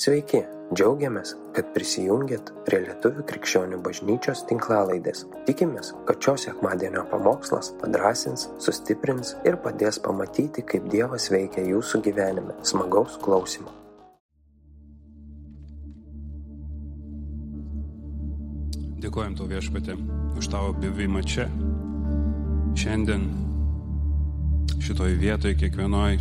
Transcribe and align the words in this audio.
Sveiki, 0.00 0.38
džiaugiamės, 0.72 1.34
kad 1.52 1.74
prisijungiat 1.74 2.46
prie 2.64 2.78
Lietuvių 2.86 3.20
krikščionių 3.28 3.82
bažnyčios 3.84 4.46
tinklalaidės. 4.48 5.26
Tikimės, 5.44 5.90
kad 6.08 6.16
šios 6.24 6.46
sekmadienio 6.46 7.02
pamokslas 7.10 7.68
padrasins, 7.82 8.46
sustiprins 8.64 9.34
ir 9.44 9.58
padės 9.60 9.98
pamatyti, 10.00 10.64
kaip 10.64 10.86
Dievas 10.88 11.28
veikia 11.28 11.66
jūsų 11.66 12.00
gyvenime. 12.06 12.56
Smagaus 12.64 13.18
klausimų. 13.20 13.74
Dėkojom 19.04 19.36
tau 19.36 19.50
viešpatė 19.52 19.98
už 20.40 20.48
tavo 20.54 20.72
buvimą 20.80 21.26
čia, 21.28 21.44
šiandien, 22.72 23.28
šitoj 24.80 25.20
vietoj, 25.20 25.58
kiekvienoj 25.60 26.16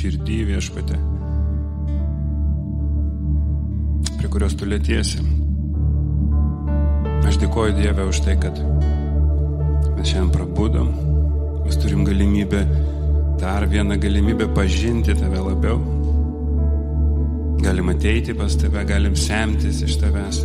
širdį 0.00 0.40
viešpatė, 0.54 1.02
kurios 4.36 4.52
tu 4.52 4.66
lėtiesi. 4.68 5.22
Aš 7.24 7.38
dėkoju 7.40 7.72
Dievę 7.78 8.04
už 8.10 8.18
tai, 8.26 8.34
kad 8.36 8.58
mes 9.96 10.10
šiandien 10.10 10.28
prabudom, 10.34 10.90
mes 11.64 11.78
turim 11.80 12.02
galimybę, 12.04 12.60
dar 13.40 13.64
vieną 13.72 13.96
galimybę 14.02 14.50
pažinti 14.58 15.16
tave 15.16 15.40
labiau. 15.40 15.80
Galim 17.64 17.88
ateiti 17.94 18.36
pas 18.36 18.58
tave, 18.60 18.84
galim 18.84 19.16
semtis 19.16 19.80
iš 19.86 19.96
tavęs. 20.02 20.42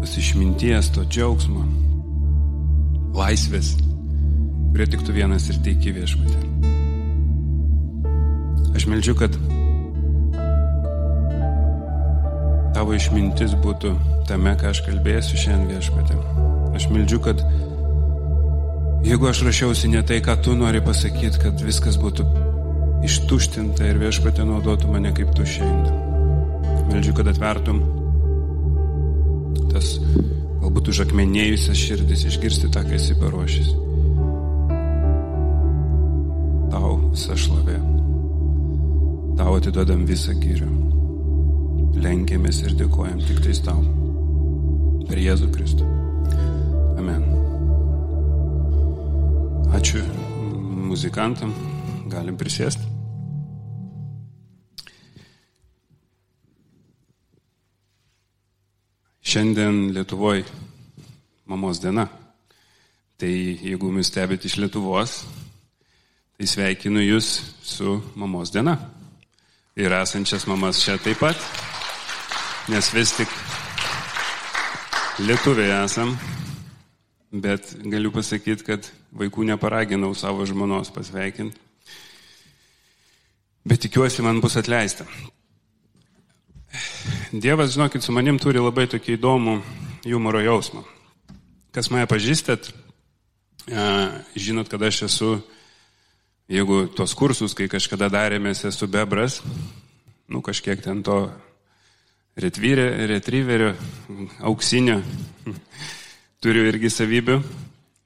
Tos 0.00 0.16
išminties, 0.22 0.94
to 0.96 1.04
džiaugsmo, 1.04 1.66
laisvės, 3.20 3.74
kurie 4.72 4.88
tik 4.94 5.04
tu 5.04 5.12
vienas 5.12 5.52
ir 5.52 5.60
teiki 5.66 5.92
viešpatė. 6.00 6.40
Aš 8.72 8.88
meldžiu, 8.88 9.12
kad 9.20 9.36
tavo 12.74 12.94
išmintis 12.96 13.54
būtų 13.62 13.92
tame, 14.28 14.54
ką 14.58 14.72
aš 14.72 14.82
kalbėsiu 14.86 15.38
šiandien 15.38 15.78
viešpatė. 15.78 16.18
Aš 16.74 16.88
meldžiu, 16.90 17.20
kad 17.22 17.42
jeigu 19.06 19.28
aš 19.30 19.44
rašiausi 19.46 19.90
ne 19.92 20.02
tai, 20.06 20.18
ką 20.24 20.36
tu 20.42 20.56
nori 20.58 20.82
pasakyti, 20.84 21.40
kad 21.44 21.62
viskas 21.62 21.98
būtų 22.02 22.26
ištuštinta 23.06 23.86
ir 23.86 24.00
viešpatė 24.02 24.46
naudotų 24.48 24.90
mane 24.90 25.12
kaip 25.14 25.30
tu 25.36 25.46
šiandien. 25.46 26.02
Meldžiu, 26.90 27.14
kad 27.16 27.30
atvertum 27.30 27.82
tas 29.72 29.96
galbūt 30.62 30.90
užakmenėjusias 30.92 31.78
širdis 31.78 32.26
išgirsti 32.30 32.70
tą, 32.74 32.84
ką 32.86 32.98
esi 32.98 33.16
paruošęs. 33.18 33.74
Tau 36.74 36.96
visa 37.10 37.38
šlovė. 37.38 37.78
Tau 39.38 39.58
atiduodam 39.58 40.06
visą 40.08 40.34
gyrių. 40.38 40.83
Lenkėmės 42.04 42.58
ir 42.66 42.74
dėkojam 42.76 43.20
tik 43.24 43.38
tais 43.46 43.62
tau. 43.64 43.80
Per 45.08 45.20
Jėzų 45.20 45.46
Kristų. 45.54 45.86
Amen. 47.00 47.22
Ačiū 49.72 50.02
muzikantam. 50.90 51.54
Galim 52.12 52.36
prisėsti. 52.36 52.84
Šiandien 59.24 59.94
Lietuvoje 59.96 60.44
mamos 61.48 61.80
diena. 61.80 62.04
Tai 63.16 63.32
jeigu 63.32 63.88
mus 63.94 64.12
stebit 64.12 64.44
iš 64.44 64.58
Lietuvos, 64.60 65.22
tai 66.36 66.46
sveikinu 66.50 67.00
Jūs 67.00 67.30
su 67.64 67.96
mamos 68.20 68.52
diena. 68.52 68.76
Ir 69.80 69.96
esančias 69.96 70.44
mamas 70.46 70.84
čia 70.84 71.00
taip 71.02 71.18
pat, 71.24 71.40
nes 72.68 72.86
vis 72.94 73.12
tik 73.12 73.28
lietuviai 75.20 75.84
esam, 75.84 76.14
bet 77.28 77.74
galiu 77.84 78.12
pasakyti, 78.14 78.64
kad 78.64 78.88
vaikų 79.12 79.44
neparaginau 79.50 80.14
savo 80.16 80.46
žmonos 80.48 80.88
pasveikinti. 80.94 81.60
Bet 83.64 83.84
tikiuosi, 83.84 84.24
man 84.24 84.40
bus 84.44 84.56
atleista. 84.60 85.04
Dievas, 87.32 87.74
žinokit, 87.76 88.04
su 88.04 88.12
manim 88.12 88.40
turi 88.40 88.60
labai 88.60 88.86
tokį 88.88 89.18
įdomų 89.18 89.58
humoro 90.08 90.40
jausmą. 90.44 90.84
Kas 91.74 91.88
mane 91.92 92.08
pažįstat, 92.08 92.72
žinot, 94.36 94.68
kad 94.72 94.82
aš 94.88 95.04
esu, 95.08 95.30
jeigu 96.48 96.84
tos 96.96 97.16
kursus, 97.16 97.56
kai 97.56 97.68
kažkada 97.72 98.08
darėmės, 98.12 98.64
esu 98.68 98.88
bebras, 98.88 99.42
nu 100.28 100.40
kažkiek 100.44 100.80
ten 100.84 101.02
to 101.04 101.26
retriverio, 102.36 103.74
auksinio, 104.42 104.98
turiu 106.42 106.66
irgi 106.68 106.90
savybių. 106.90 107.38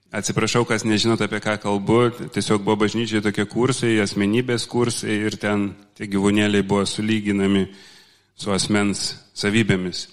Atsiprašau, 0.09 0.65
kas 0.65 0.87
nežinot 0.89 1.21
apie 1.21 1.41
ką 1.44 1.59
kalbu, 1.61 1.99
tiesiog 2.33 2.62
buvo 2.65 2.78
bažnyčiai 2.84 3.21
tokie 3.25 3.44
kursai, 3.49 3.99
asmenybės 4.00 4.65
kursai 4.69 5.19
ir 5.28 5.37
ten 5.37 5.75
tie 5.99 6.09
gyvūnėliai 6.09 6.65
buvo 6.65 6.87
sulyginami 6.88 7.67
su 8.38 8.53
asmens 8.55 9.11
savybėmis. 9.37 10.06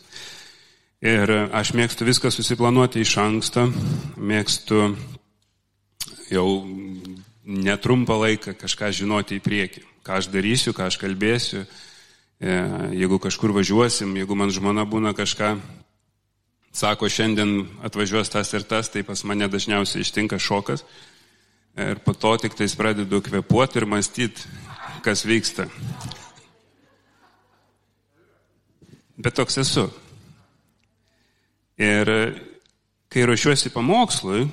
Ir 1.05 1.31
aš 1.55 1.71
mėgstu 1.77 2.07
viską 2.07 2.31
susiplanuoti 2.33 3.03
iš 3.05 3.13
anksto, 3.23 3.69
mėgstu 4.17 4.95
jau 6.31 6.47
netrumpą 7.45 8.17
laiką 8.23 8.55
kažką 8.57 8.91
žinoti 8.99 9.39
į 9.39 9.43
priekį, 9.45 9.83
ką 10.03 10.19
aš 10.19 10.31
darysiu, 10.33 10.73
ką 10.75 10.89
aš 10.89 10.97
kalbėsiu, 10.99 11.63
jeigu 12.39 13.19
kažkur 13.19 13.53
važiuosim, 13.55 14.15
jeigu 14.17 14.35
man 14.35 14.51
žmona 14.51 14.85
būna 14.85 15.13
kažką, 15.15 15.55
sako, 16.75 17.09
šiandien 17.09 17.65
atvažiuos 17.87 18.29
tas 18.29 18.51
ir 18.53 18.65
tas, 18.67 18.89
tai 18.91 19.03
pas 19.07 19.23
mane 19.23 19.47
dažniausiai 19.47 20.03
ištinka 20.03 20.39
šokas. 20.39 20.83
Ir 21.75 21.99
po 22.03 22.13
to 22.13 22.35
tik 22.39 22.55
tais 22.55 22.75
pradedu 22.75 23.19
kvepuoti 23.21 23.79
ir 23.81 23.85
mąstyti, 23.87 24.47
kas 25.03 25.25
vyksta. 25.27 25.67
Bet 29.19 29.35
toks 29.35 29.57
esu. 29.59 29.89
Ir 31.79 32.07
kai 33.11 33.23
ruošiuosi 33.27 33.71
pamokslui, 33.75 34.45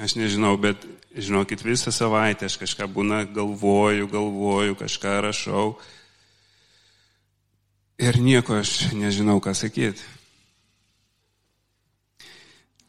aš 0.00 0.16
nežinau, 0.20 0.54
bet 0.60 0.84
žinokit, 1.16 1.64
visą 1.64 1.92
savaitę 1.92 2.48
aš 2.48 2.58
kažką 2.60 2.88
būna 2.92 3.24
galvoju, 3.28 4.08
galvoju, 4.08 4.76
kažką 4.80 5.16
rašau. 5.28 5.74
Ir 8.00 8.16
nieko 8.16 8.56
aš 8.56 8.94
nežinau, 8.96 9.42
ką 9.44 9.52
sakyti. 9.52 10.00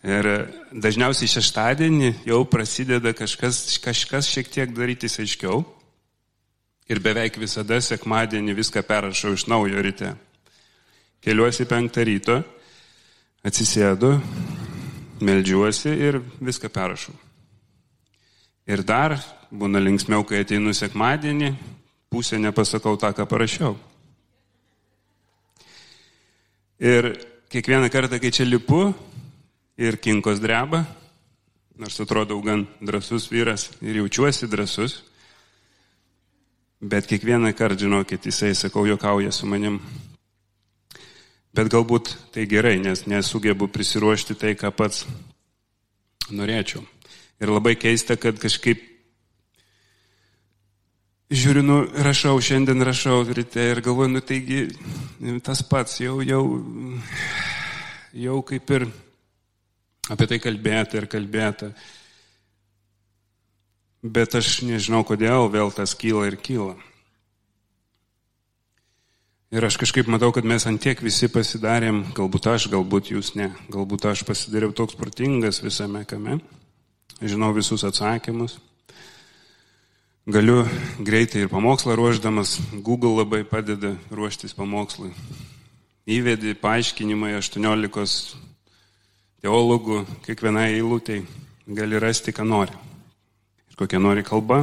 Ir 0.08 0.28
dažniausiai 0.72 1.28
šeštadienį 1.30 2.14
jau 2.30 2.40
prasideda 2.48 3.12
kažkas, 3.14 3.76
kažkas 3.84 4.30
šiek 4.32 4.48
tiek 4.48 4.72
darytis 4.72 5.20
aiškiau. 5.20 5.66
Ir 6.88 7.04
beveik 7.04 7.36
visada 7.44 7.82
sekmadienį 7.84 8.56
viską 8.56 8.86
perrašau 8.88 9.36
iš 9.36 9.46
naujo 9.52 9.84
ryte. 9.84 10.16
Keliuosi 11.22 11.68
penktą 11.68 12.08
ryto, 12.08 12.40
atsisėdu, 13.44 14.16
melžiuosi 15.22 15.92
ir 15.92 16.22
viską 16.40 16.72
perrašau. 16.72 17.14
Ir 18.72 18.88
dar 18.88 19.20
būna 19.52 19.84
linksmiau, 19.84 20.24
kai 20.24 20.46
ateinu 20.46 20.72
sekmadienį, 20.74 21.54
pusę 22.10 22.40
nepasakau 22.40 22.96
tą, 22.96 23.12
ką 23.12 23.28
parašiau. 23.28 23.76
Ir 26.82 27.14
kiekvieną 27.54 27.92
kartą, 27.94 28.18
kai 28.18 28.32
čia 28.34 28.48
lipu 28.50 28.90
ir 29.78 30.00
kinkos 30.02 30.42
dreba, 30.42 30.82
nors 31.78 32.00
atrodau 32.02 32.42
gan 32.42 32.66
drasus 32.82 33.30
vyras 33.30 33.70
ir 33.82 34.02
jaučiuosi 34.02 34.50
drasus, 34.50 35.04
Bet 36.82 37.06
kiekvieną 37.06 37.54
kartą, 37.54 37.78
žinokit, 37.80 38.26
jisai, 38.26 38.56
sakau, 38.56 38.88
jokauja 38.90 39.30
su 39.32 39.46
manim. 39.46 39.78
Bet 41.54 41.70
galbūt 41.70 42.16
tai 42.34 42.48
gerai, 42.50 42.80
nes 42.82 43.06
nesugebu 43.06 43.68
prisiruošti 43.70 44.34
tai, 44.34 44.56
ką 44.58 44.72
pats 44.74 45.04
norėčiau. 46.34 46.82
Ir 47.38 47.54
labai 47.54 47.76
keista, 47.78 48.18
kad 48.18 48.42
kažkaip 48.42 48.82
žiūriu, 51.32 51.64
nu, 51.64 51.78
rašau, 52.04 52.36
šiandien 52.44 52.84
rašau 52.84 53.24
ryte 53.32 53.64
ir 53.72 53.82
galvoju, 53.84 54.12
nu 54.12 54.22
taigi 54.22 54.68
tas 55.46 55.64
pats 55.64 56.02
jau, 56.04 56.20
jau, 56.26 56.44
jau 58.14 58.38
kaip 58.48 58.76
ir 58.76 58.88
apie 60.12 60.28
tai 60.28 60.40
kalbėta 60.44 61.00
ir 61.00 61.08
kalbėta. 61.12 61.72
Bet 64.02 64.34
aš 64.36 64.64
nežinau, 64.66 65.04
kodėl 65.06 65.48
vėl 65.54 65.72
tas 65.76 65.94
kyla 65.96 66.26
ir 66.32 66.40
kyla. 66.42 66.74
Ir 69.52 69.68
aš 69.68 69.76
kažkaip 69.78 70.08
matau, 70.08 70.32
kad 70.32 70.48
mes 70.48 70.64
antiek 70.68 71.00
visi 71.04 71.28
pasidarėm, 71.28 72.06
galbūt 72.16 72.48
aš, 72.54 72.70
galbūt 72.72 73.12
jūs 73.12 73.34
ne, 73.36 73.50
galbūt 73.72 74.08
aš 74.08 74.24
pasidariau 74.28 74.72
toks 74.72 74.96
protingas 74.96 75.60
visame 75.60 76.06
kame, 76.08 76.40
žinau 77.20 77.52
visus 77.56 77.84
atsakymus. 77.84 78.56
Galiu 80.30 80.68
greitai 81.02 81.42
ir 81.42 81.50
pamokslą 81.50 81.96
ruoždamas, 81.98 82.60
Google 82.86 83.16
labai 83.18 83.42
padeda 83.42 83.96
ruoštis 84.14 84.54
pamokslui. 84.54 85.10
Įvedi 86.06 86.54
paaiškinimai 86.62 87.32
18 87.40 88.36
teologų, 89.42 90.04
kiekvienai 90.22 90.76
eilutei 90.76 91.24
gali 91.66 91.98
rasti, 91.98 92.30
ką 92.38 92.46
nori. 92.46 92.78
Ir 93.72 93.80
kokia 93.80 93.98
nori 93.98 94.22
kalba. 94.22 94.60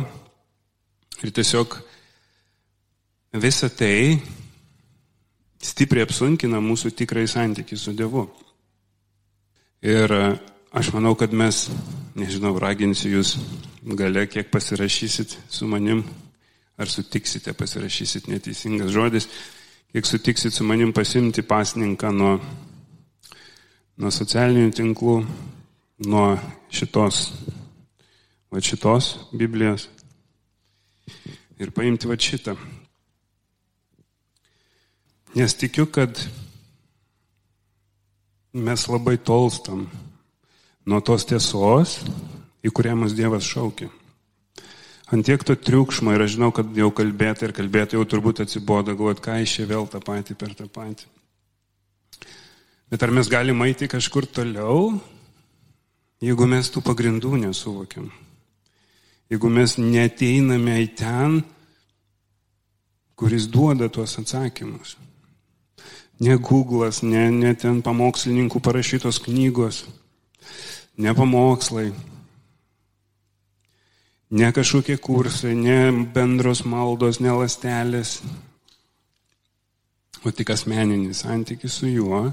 Ir 1.27 1.33
tiesiog 1.35 1.75
visa 3.43 3.67
tai 3.67 4.21
stipriai 5.59 6.07
apsunkina 6.07 6.61
mūsų 6.63 6.93
tikrai 6.95 7.27
santykių 7.27 7.81
su 7.83 7.97
Dievu. 7.99 8.29
Ir 9.83 10.15
aš 10.71 10.93
manau, 10.95 11.17
kad 11.19 11.35
mes, 11.35 11.65
nežinau, 12.15 12.55
raginsiu 12.63 13.17
jūs 13.17 13.35
gale, 13.83 14.27
kiek 14.27 14.51
pasirašysit 14.51 15.37
su 15.49 15.67
manim, 15.67 16.03
ar 16.79 16.89
sutiksite, 16.91 17.53
pasirašysit 17.53 18.29
neteisingas 18.29 18.91
žodis, 18.95 19.29
kiek 19.93 20.07
sutiksit 20.07 20.55
su 20.55 20.65
manim 20.65 20.93
pasimti 20.93 21.43
pasninką 21.43 22.11
nuo, 22.15 22.39
nuo 23.99 24.11
socialinių 24.15 24.73
tinklų, 24.75 25.15
nuo 26.07 26.27
šitos, 26.71 27.23
va 28.51 28.63
šitos 28.63 29.15
Biblijos 29.33 29.89
ir 31.59 31.73
paimti 31.75 32.09
va 32.09 32.17
šitą. 32.19 32.55
Nes 35.35 35.55
tikiu, 35.59 35.87
kad 35.93 36.19
mes 38.53 38.87
labai 38.89 39.19
tolstam 39.19 39.85
nuo 40.89 41.01
tos 41.05 41.27
tiesos, 41.29 41.99
į 42.65 42.73
kurią 42.75 42.97
mus 42.99 43.15
Dievas 43.17 43.47
šaukia. 43.47 43.91
Antiek 45.15 45.41
to 45.41 45.55
triukšmo 45.57 46.13
ir 46.13 46.25
aš 46.27 46.35
žinau, 46.37 46.51
kad 46.53 46.69
jau 46.77 46.91
kalbėti 46.93 47.47
ir 47.47 47.55
kalbėti 47.57 47.97
jau 47.97 48.05
turbūt 48.05 48.43
atsibodo, 48.45 48.93
galvot, 48.93 49.23
ką 49.25 49.39
iš 49.41 49.55
čia 49.57 49.69
vėl 49.71 49.89
tą 49.89 50.03
patį 50.05 50.37
per 50.37 50.53
tą 50.59 50.67
patį. 50.69 51.07
Bet 52.93 53.05
ar 53.05 53.13
mes 53.13 53.29
galime 53.29 53.69
eiti 53.69 53.89
kažkur 53.89 54.29
toliau, 54.29 54.99
jeigu 56.25 56.49
mes 56.49 56.69
tų 56.73 56.83
pagrindų 56.85 57.39
nesuvokiam? 57.41 58.11
Jeigu 59.33 59.49
mes 59.53 59.77
neteiname 59.81 60.77
į 60.85 60.91
ten, 60.97 61.41
kuris 63.19 63.49
duoda 63.49 63.89
tuos 63.93 64.17
atsakymus. 64.21 64.97
Ne 66.21 66.37
Google'as, 66.37 67.01
ne, 67.05 67.29
ne 67.33 67.55
ten 67.55 67.81
pamokslininkų 67.85 68.61
parašytos 68.61 69.21
knygos, 69.25 69.83
ne 70.99 71.13
pamokslai, 71.15 71.93
ne 74.31 74.53
kažkokie 74.53 74.99
kursai, 75.01 75.55
ne 75.57 75.93
bendros 76.15 76.65
maldos, 76.69 77.21
ne 77.21 77.33
lastelės, 77.33 78.19
o 80.25 80.33
tik 80.35 80.51
asmeninis 80.51 81.23
santykis 81.25 81.79
su 81.81 81.89
juo 81.89 82.27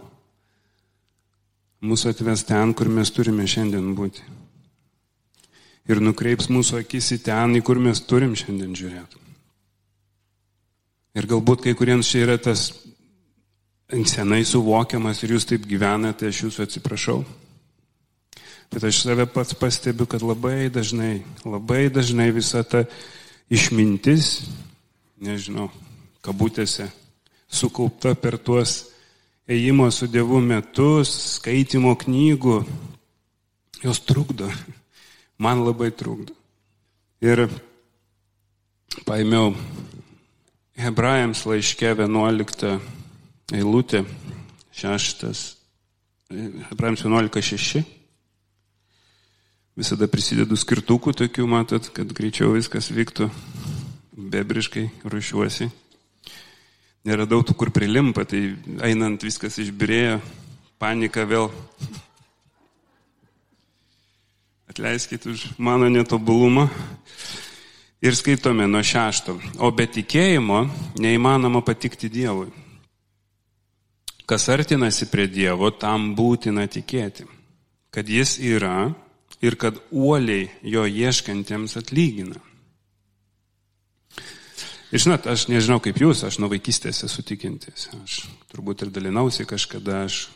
mūsų 1.86 2.16
atves 2.16 2.44
ten, 2.48 2.74
kur 2.74 2.90
mes 2.90 3.12
turime 3.14 3.46
šiandien 3.48 3.94
būti. 3.98 4.24
Ir 5.86 6.02
nukreips 6.02 6.50
mūsų 6.50 6.80
akis 6.82 7.12
į 7.14 7.20
ten, 7.28 7.54
į 7.60 7.62
kur 7.62 7.78
mes 7.78 8.02
turim 8.10 8.34
šiandien 8.34 8.74
žiūrėti. 8.74 9.22
Ir 11.16 11.28
galbūt 11.30 11.62
kai 11.64 11.76
kuriems 11.78 12.10
čia 12.10 12.26
yra 12.26 12.40
tas 12.42 12.72
senai 14.10 14.42
suvokiamas 14.44 15.22
ir 15.24 15.36
jūs 15.36 15.46
taip 15.48 15.68
gyvenate, 15.70 16.28
aš 16.28 16.48
jūsų 16.48 16.66
atsiprašau. 16.66 17.20
Bet 18.74 18.84
aš 18.84 19.04
save 19.06 19.26
pats 19.30 19.56
pastebiu, 19.58 20.08
kad 20.10 20.24
labai 20.26 20.70
dažnai, 20.74 21.24
labai 21.46 21.88
dažnai 21.94 22.32
visa 22.36 22.64
ta 22.64 22.84
išmintis, 23.52 24.50
nežinau, 25.22 25.70
kabutėse, 26.26 26.90
sukaupta 27.48 28.16
per 28.18 28.38
tuos 28.42 28.86
ėjimo 29.48 29.92
su 29.94 30.10
Dievu 30.10 30.42
metus, 30.42 31.12
skaitimo 31.38 31.94
knygų, 32.02 32.58
jos 33.86 34.02
trukdo. 34.06 34.50
Man 35.44 35.66
labai 35.66 35.92
trukdo. 35.92 36.34
Ir 37.24 37.46
paėmiau 39.06 39.54
Hebrajams 40.80 41.46
laiške 41.48 41.94
11 41.96 42.80
eilutė, 43.56 44.04
šeštas, 44.76 45.46
Hebrajams 46.32 47.06
11.6. 47.06 47.95
Visada 49.76 50.08
prisidedu 50.08 50.56
skirtukų 50.56 51.12
tokių, 51.20 51.46
matot, 51.52 51.90
kad 51.92 52.08
greičiau 52.16 52.54
viskas 52.54 52.88
vyktų, 52.96 53.28
bebriškai 54.16 54.86
rušiuosi. 55.04 55.68
Neradau 57.04 57.42
tų, 57.44 57.58
kur 57.60 57.74
prilimpa, 57.76 58.24
tai 58.24 58.56
einant 58.88 59.20
viskas 59.28 59.60
išbirėjo, 59.60 60.22
panika 60.80 61.28
vėl. 61.28 61.52
Atleiskit 64.72 65.28
už 65.28 65.44
mano 65.60 65.92
netobulumą. 65.92 66.70
Ir 68.00 68.16
skaitome 68.16 68.72
nuo 68.72 68.80
šešto. 68.80 69.36
O 69.60 69.76
be 69.76 69.92
tikėjimo 69.92 70.66
neįmanoma 71.04 71.60
patikti 71.68 72.08
Dievui. 72.08 72.48
Kas 74.24 74.48
artinasi 74.48 75.12
prie 75.12 75.28
Dievo, 75.28 75.68
tam 75.76 76.14
būtina 76.16 76.64
tikėti, 76.72 77.28
kad 77.92 78.08
Jis 78.08 78.40
yra 78.40 78.94
ir 79.42 79.58
kad 79.60 79.80
uoliai 79.92 80.50
jo 80.64 80.86
ieškantiems 80.86 81.78
atlygina. 81.80 82.40
Ir 84.94 85.02
žinot, 85.02 85.26
aš 85.28 85.48
nežinau 85.52 85.82
kaip 85.84 85.98
jūs, 86.00 86.22
aš 86.24 86.38
nuo 86.40 86.48
vaikystės 86.52 87.04
esu 87.08 87.24
tikintis. 87.26 87.90
Aš 88.04 88.22
turbūt 88.54 88.86
ir 88.86 88.94
dalinausi 88.96 89.48
kažkada, 89.50 90.06
aš 90.06 90.30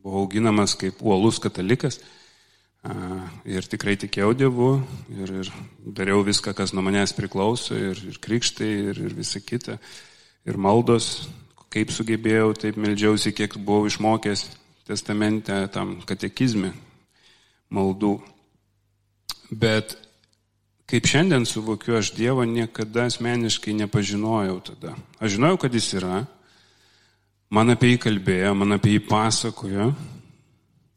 buvau 0.00 0.24
auginamas 0.24 0.76
kaip 0.80 1.02
uolus 1.04 1.40
katalikas 1.42 1.98
ir 3.44 3.66
tikrai 3.68 3.98
tikėjau 4.00 4.32
Dievu 4.32 4.70
ir, 5.12 5.32
ir 5.42 5.50
dariau 5.84 6.22
viską, 6.24 6.54
kas 6.56 6.72
nuo 6.72 6.84
manęs 6.86 7.12
priklauso, 7.12 7.76
ir, 7.76 8.00
ir 8.08 8.16
krikštai, 8.22 8.70
ir, 8.94 9.02
ir 9.10 9.16
visa 9.18 9.42
kita, 9.44 9.76
ir 10.48 10.56
maldos, 10.56 11.28
kaip 11.74 11.92
sugebėjau, 11.92 12.54
taip 12.56 12.80
meldžiausi, 12.80 13.34
kiek 13.36 13.58
buvau 13.60 13.90
išmokęs 13.90 14.46
testamente 14.88 15.66
tam 15.74 15.98
katekizme 16.08 16.72
maldų. 17.74 18.18
Bet 19.50 19.96
kaip 20.90 21.06
šiandien 21.06 21.46
suvokiu, 21.46 21.96
aš 21.98 22.12
Dievo 22.16 22.44
niekada 22.46 23.06
asmeniškai 23.10 23.74
nepažinojau 23.78 24.58
tada. 24.66 24.94
Aš 25.22 25.36
žinojau, 25.38 25.60
kad 25.64 25.74
jis 25.74 25.88
yra, 25.98 26.24
man 27.50 27.74
apie 27.74 27.94
jį 27.94 28.00
kalbėjo, 28.06 28.54
man 28.58 28.78
apie 28.78 28.96
jį 28.96 29.04
pasakojo, 29.08 29.90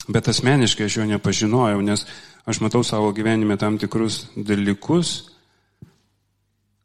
bet 0.09 0.29
asmeniškai 0.29 0.89
aš 0.89 1.00
jo 1.00 1.09
nepažinojau, 1.13 1.81
nes 1.86 2.05
aš 2.50 2.62
matau 2.65 2.83
savo 2.83 3.13
gyvenime 3.15 3.57
tam 3.62 3.77
tikrus 3.81 4.27
dalykus, 4.36 5.15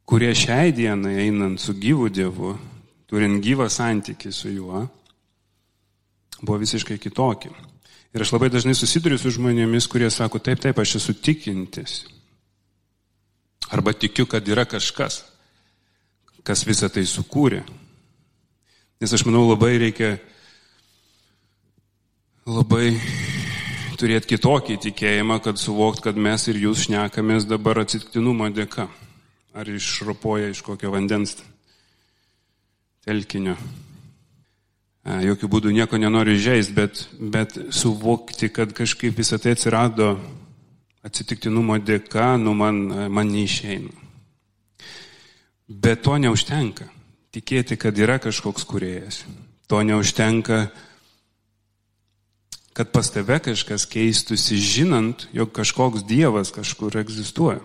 kurie 0.09 0.33
šiai 0.37 0.73
dienai 0.73 1.19
einant 1.27 1.61
su 1.61 1.75
gyvu 1.77 2.09
Dievu 2.13 2.57
turint 3.09 3.41
gyvą 3.45 3.69
santykį 3.73 4.33
su 4.35 4.53
juo, 4.53 4.85
buvo 6.43 6.59
visiškai 6.61 6.99
kitokie. 7.01 7.51
Ir 8.17 8.25
aš 8.25 8.33
labai 8.33 8.49
dažnai 8.53 8.75
susiduriu 8.77 9.19
su 9.21 9.33
žmonėmis, 9.35 9.89
kurie 9.91 10.09
sako, 10.11 10.41
taip, 10.41 10.63
taip, 10.63 10.79
aš 10.81 10.97
esu 11.01 11.15
tikintis. 11.15 12.01
Arba 13.69 13.93
tikiu, 13.93 14.25
kad 14.31 14.47
yra 14.49 14.65
kažkas, 14.65 15.21
kas 16.47 16.65
visą 16.65 16.89
tai 16.89 17.05
sukūrė. 17.05 17.61
Nes 18.99 19.13
aš 19.13 19.27
manau, 19.29 19.45
labai 19.51 19.77
reikia 19.79 20.17
labai 22.49 22.97
turėti 24.01 24.33
kitokį 24.33 24.79
tikėjimą, 24.89 25.37
kad 25.45 25.61
suvokt, 25.61 26.01
kad 26.07 26.17
mes 26.17 26.49
ir 26.49 26.59
jūs 26.65 26.87
šnekamės 26.87 27.45
dabar 27.51 27.83
atsitiktinumo 27.83 28.49
dėka. 28.57 28.89
Ar 29.59 29.69
išropoja 29.69 30.49
iš 30.53 30.63
kokio 30.65 30.93
vandens 30.95 31.37
telkinio. 33.05 33.57
Jokių 35.09 35.49
būdų 35.49 35.71
nieko 35.73 35.97
nenoriu 35.97 36.35
žaisti, 36.37 36.75
bet, 36.77 37.07
bet 37.17 37.55
suvokti, 37.73 38.51
kad 38.53 38.75
kažkaip 38.77 39.17
visą 39.17 39.39
tai 39.41 39.55
atsirado 39.57 40.19
atsitiktinumo 41.07 41.79
dėka, 41.81 42.35
nu 42.37 42.53
man, 42.53 42.83
man 43.09 43.31
neišeina. 43.33 43.95
Bet 45.69 46.03
to 46.05 46.17
neužtenka. 46.21 46.91
Tikėti, 47.33 47.79
kad 47.81 47.97
yra 47.97 48.19
kažkoks 48.21 48.67
kuriejas. 48.69 49.23
To 49.69 49.81
neužtenka, 49.85 50.67
kad 52.77 52.93
pas 52.93 53.09
tave 53.13 53.39
kažkas 53.45 53.87
keistusi, 53.89 54.57
žinant, 54.61 55.25
jog 55.33 55.53
kažkoks 55.57 56.05
Dievas 56.09 56.53
kažkur 56.53 57.01
egzistuoja. 57.01 57.63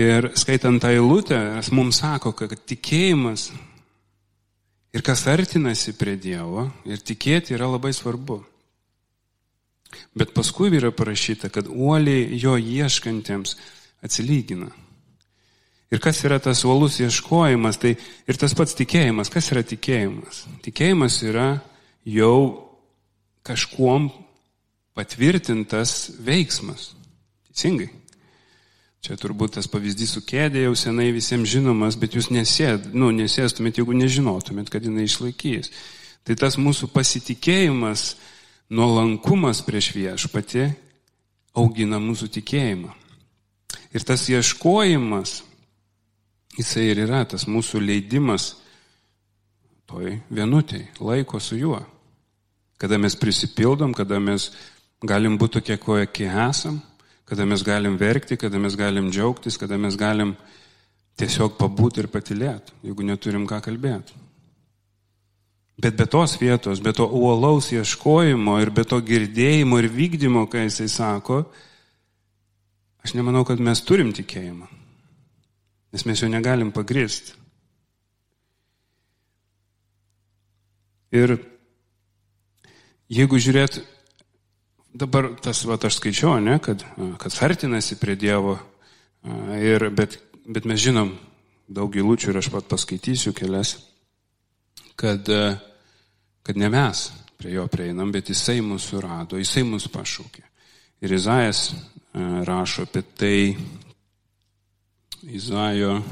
Ir 0.00 0.30
skaitant 0.40 0.80
tą 0.80 0.88
eilutę, 0.92 1.36
mums 1.76 2.00
sako, 2.00 2.32
kad 2.32 2.56
tikėjimas 2.56 3.50
ir 4.92 5.02
kas 5.02 5.26
artinasi 5.26 5.96
prie 5.98 6.16
Dievo 6.20 6.68
ir 6.88 7.00
tikėti 7.00 7.56
yra 7.56 7.68
labai 7.70 7.92
svarbu. 7.96 8.42
Bet 10.16 10.32
paskui 10.36 10.72
yra 10.72 10.92
parašyta, 10.92 11.50
kad 11.52 11.68
uoliai 11.68 12.38
jo 12.40 12.56
ieškantiems 12.56 13.56
atsilygina. 14.04 14.70
Ir 15.92 16.00
kas 16.00 16.22
yra 16.24 16.38
tas 16.40 16.62
uolus 16.64 16.96
ieškojimas, 17.04 17.76
tai 17.76 17.98
ir 18.24 18.38
tas 18.40 18.54
pats 18.56 18.72
tikėjimas. 18.78 19.28
Kas 19.28 19.50
yra 19.52 19.60
tikėjimas? 19.60 20.46
Tikėjimas 20.64 21.18
yra 21.28 21.48
jau 22.08 22.38
kažkuom 23.44 24.08
patvirtintas 24.96 26.14
veiksmas. 26.24 26.94
Teisingai. 27.50 27.90
Čia 29.02 29.16
turbūt 29.18 29.56
tas 29.56 29.66
pavyzdys 29.66 30.12
su 30.14 30.20
kėdė 30.22 30.60
jau 30.62 30.76
senai 30.78 31.08
visiems 31.10 31.50
žinomas, 31.50 31.96
bet 31.98 32.14
jūs 32.14 32.28
nesėd, 32.30 32.92
nu, 32.94 33.08
nesėstumėt, 33.10 33.80
jeigu 33.80 33.96
nežinotumėt, 33.98 34.68
kad 34.70 34.84
jinai 34.86 35.08
išlaikys. 35.08 35.72
Tai 36.22 36.36
tas 36.38 36.54
mūsų 36.54 36.86
pasitikėjimas, 36.94 38.12
nuolankumas 38.70 39.64
prieš 39.66 39.88
viešpatį 39.96 40.68
augina 41.58 41.98
mūsų 41.98 42.28
tikėjimą. 42.38 42.92
Ir 43.90 44.06
tas 44.06 44.28
ieškojimas, 44.30 45.40
jisai 46.54 46.86
ir 46.92 47.02
yra 47.02 47.24
tas 47.26 47.48
mūsų 47.50 47.82
leidimas 47.82 48.52
toj 49.90 50.14
vienutėj, 50.30 50.86
laiko 51.02 51.42
su 51.42 51.58
juo. 51.58 51.82
Kada 52.78 53.02
mes 53.02 53.18
prisipildom, 53.18 53.98
kada 53.98 54.22
mes 54.22 54.52
galim 55.02 55.34
būti 55.42 55.58
tokie, 55.58 55.80
kokie 55.82 56.30
esam, 56.30 56.78
kada 57.32 57.46
mes 57.48 57.62
galim 57.64 57.94
verkti, 57.96 58.36
kada 58.36 58.58
mes 58.60 58.74
galim 58.76 59.06
džiaugtis, 59.08 59.56
kada 59.56 59.78
mes 59.80 59.96
galim 59.96 60.34
tiesiog 61.16 61.54
pabūti 61.56 62.02
ir 62.02 62.08
patilėti, 62.12 62.74
jeigu 62.84 63.06
neturim 63.08 63.46
ką 63.48 63.56
kalbėti. 63.64 64.18
Bet 65.80 65.96
be 65.96 66.04
tos 66.04 66.34
vietos, 66.36 66.82
be 66.84 66.92
to 66.92 67.06
uolaus 67.08 67.70
ieškojimo 67.72 68.58
ir 68.60 68.68
be 68.76 68.84
to 68.84 68.98
girdėjimo 69.00 69.80
ir 69.80 69.88
vykdymo, 69.88 70.44
kai 70.52 70.66
jisai 70.66 70.90
sako, 70.92 71.38
aš 73.00 73.16
nemanau, 73.16 73.46
kad 73.48 73.64
mes 73.64 73.80
turim 73.80 74.12
tikėjimą. 74.12 74.68
Nes 75.96 76.04
mes 76.04 76.20
jo 76.20 76.28
negalim 76.28 76.68
pagristi. 76.68 77.32
Ir 81.16 81.38
jeigu 83.08 83.40
žiūrėt, 83.40 83.80
dabar 84.94 85.32
tas, 85.42 85.64
va, 85.68 85.78
aš 85.80 85.98
skaičiau, 85.98 86.36
ne, 86.40 86.58
kad, 86.62 86.84
kad 87.18 87.38
artinasi 87.48 87.98
prie 88.00 88.16
Dievo, 88.16 88.58
ir, 89.58 89.88
bet, 89.90 90.18
bet 90.46 90.68
mes 90.68 90.80
žinom 90.82 91.14
daug 91.72 91.92
gilučių 91.94 92.32
ir 92.32 92.40
aš 92.42 92.50
pat 92.52 92.70
paskaitysiu 92.70 93.32
kelias, 93.36 93.76
kad 94.98 95.28
kad 96.42 96.56
ne 96.56 96.68
mes 96.68 97.12
prie 97.36 97.52
jo 97.52 97.66
prieinam, 97.66 98.12
bet 98.12 98.30
jisai 98.30 98.60
mūsų 98.62 99.00
rado, 99.02 99.38
jisai 99.38 99.62
mūsų 99.66 99.90
pašaukė. 99.94 100.42
Ir 101.02 101.14
Izaijas 101.14 101.72
rašo 102.46 102.86
apie 102.86 103.02
tai, 103.18 103.56
Izaijo 105.22 106.02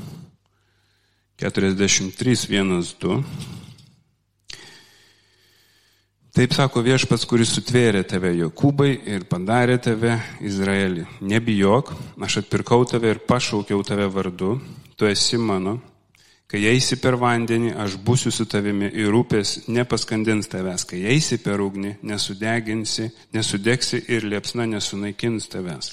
43.1.2. 1.39 3.23
Taip 6.31 6.55
sako 6.55 6.85
viešpats, 6.87 7.27
kuris 7.27 7.51
sutvėrė 7.57 8.05
tave 8.07 8.31
Jokūbai 8.39 8.91
ir 9.11 9.27
padarė 9.31 9.81
tave 9.83 10.15
Izraelį. 10.47 11.09
Nebijok, 11.27 11.91
aš 12.23 12.45
atpirkau 12.45 12.85
tave 12.87 13.17
ir 13.17 13.23
pašaukiau 13.27 13.83
tave 13.87 14.07
vardu, 14.15 14.61
tu 14.95 15.11
esi 15.11 15.41
mano, 15.41 15.81
Kai 16.51 16.65
eisi 16.67 16.97
per 16.99 17.15
vandenį, 17.15 17.77
aš 17.79 17.95
būsiu 18.03 18.33
su 18.35 18.43
tavimi 18.51 18.89
ir 18.99 19.15
upės 19.15 19.69
nepaskandins 19.71 20.51
tavęs. 20.51 20.83
Kai 20.91 21.05
eisi 21.13 21.37
per 21.39 21.63
ugnį, 21.63 22.01
nesudeginsi, 22.03 23.07
nesudegsi 23.37 24.01
ir 24.11 24.27
liepsna 24.27 24.67
nesunaikins 24.67 25.47
tavęs. 25.53 25.93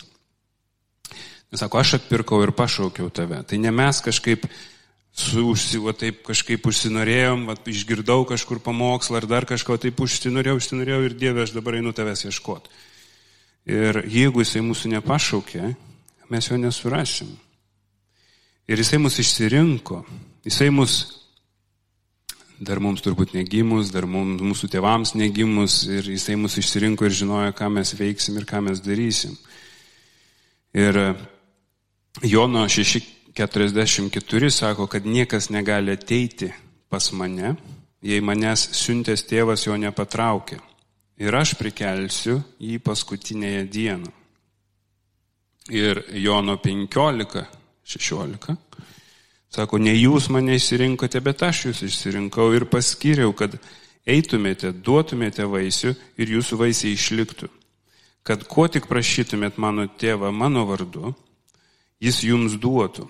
Nes 1.54 1.62
sako, 1.62 1.78
aš 1.78 2.00
atpirkau 2.00 2.42
ir 2.42 2.56
pašaukiau 2.58 3.12
tave. 3.14 3.44
Tai 3.46 3.60
ne 3.62 3.70
mes 3.70 4.02
kažkaip 4.02 4.50
su, 5.18 5.42
užsivo 5.50 5.92
taip 5.98 6.22
kažkaip 6.28 6.68
užsinorėjom, 6.70 7.48
va, 7.50 7.56
išgirdau 7.66 8.22
kažkur 8.30 8.62
pamokslą 8.64 9.22
ar 9.22 9.28
dar 9.30 9.48
kažko 9.50 9.80
taip 9.82 10.00
užsinorėjau, 10.04 10.60
užsinorėjau 10.62 11.02
ir 11.08 11.18
Dieve, 11.18 11.44
aš 11.44 11.56
dabar 11.58 11.80
einu 11.80 11.94
tavęs 11.96 12.28
ieškoti. 12.30 12.70
Ir 13.68 14.04
jeigu 14.08 14.46
jisai 14.46 14.62
mūsų 14.64 14.94
nepašaukė, 14.94 15.74
mes 16.32 16.48
jo 16.48 16.60
nesurasim. 16.62 17.34
Ir 18.68 18.80
jisai 18.80 19.00
mus 19.02 19.18
išsirinko. 19.20 20.04
Jisai 20.48 20.70
mus, 20.72 21.00
dar 22.60 22.80
mums 22.84 23.02
turbūt 23.04 23.34
negimus, 23.36 23.90
dar 23.92 24.06
mums, 24.08 24.40
mūsų 24.44 24.70
tėvams 24.78 25.16
negimus, 25.20 25.82
ir 25.90 26.08
jisai 26.14 26.38
mus 26.40 26.56
išsirinko 26.62 27.10
ir 27.10 27.18
žinojo, 27.18 27.58
ką 27.58 27.72
mes 27.74 27.96
veiksim 27.98 28.38
ir 28.38 28.48
ką 28.48 28.62
mes 28.70 28.84
darysim. 28.86 29.34
Ir 30.78 31.02
Jono 32.24 32.64
6.44 33.38 34.50
sako, 34.50 34.88
kad 34.88 35.06
niekas 35.06 35.50
negali 35.50 35.92
ateiti 35.92 36.52
pas 36.90 37.12
mane, 37.12 37.56
jei 38.02 38.22
manęs 38.22 38.70
siuntęs 38.74 39.26
tėvas 39.30 39.68
jo 39.68 39.76
nepatraukė. 39.78 40.58
Ir 41.22 41.36
aš 41.36 41.54
prikelsiu 41.58 42.40
jį 42.62 42.78
paskutinėje 42.82 43.64
dieną. 43.70 44.12
Ir 45.70 46.04
Jono 46.14 46.58
15 46.58 47.46
16. 47.88 48.56
Sako, 49.50 49.80
ne 49.80 49.94
jūs 49.96 50.28
mane 50.34 50.58
išsirinkote, 50.58 51.22
bet 51.24 51.44
aš 51.46 51.68
jūs 51.70 51.84
išsirinkau 51.88 52.50
ir 52.56 52.68
paskyriau, 52.68 53.32
kad 53.38 53.56
eitumėte, 54.08 54.74
duotumėte 54.74 55.48
vaisių 55.48 55.94
ir 56.20 56.34
jūsų 56.38 56.60
vaisiai 56.60 56.98
išliktų. 56.98 57.48
Kad 58.28 58.44
ko 58.50 58.68
tik 58.68 58.90
prašytumėt 58.90 59.58
mano 59.62 59.88
tėvą 59.88 60.34
mano 60.36 60.66
vardu, 60.68 61.14
jis 62.04 62.22
jums 62.28 62.58
duotų. 62.60 63.08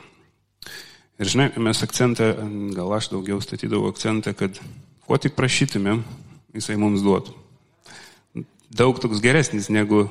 Ir 1.18 1.26
žinai, 1.26 1.48
mes 1.58 1.80
akcentą, 1.82 2.28
gal 2.78 2.92
aš 2.94 3.08
daugiau 3.10 3.40
statydavau 3.42 3.90
akcentą, 3.90 4.36
kad 4.38 4.60
ko 5.08 5.18
tik 5.18 5.34
prašytumėm, 5.34 6.04
jisai 6.54 6.76
mums 6.78 7.02
duotų. 7.02 7.34
Daug 8.78 9.00
toks 9.02 9.24
geresnis 9.24 9.72
negu 9.74 10.04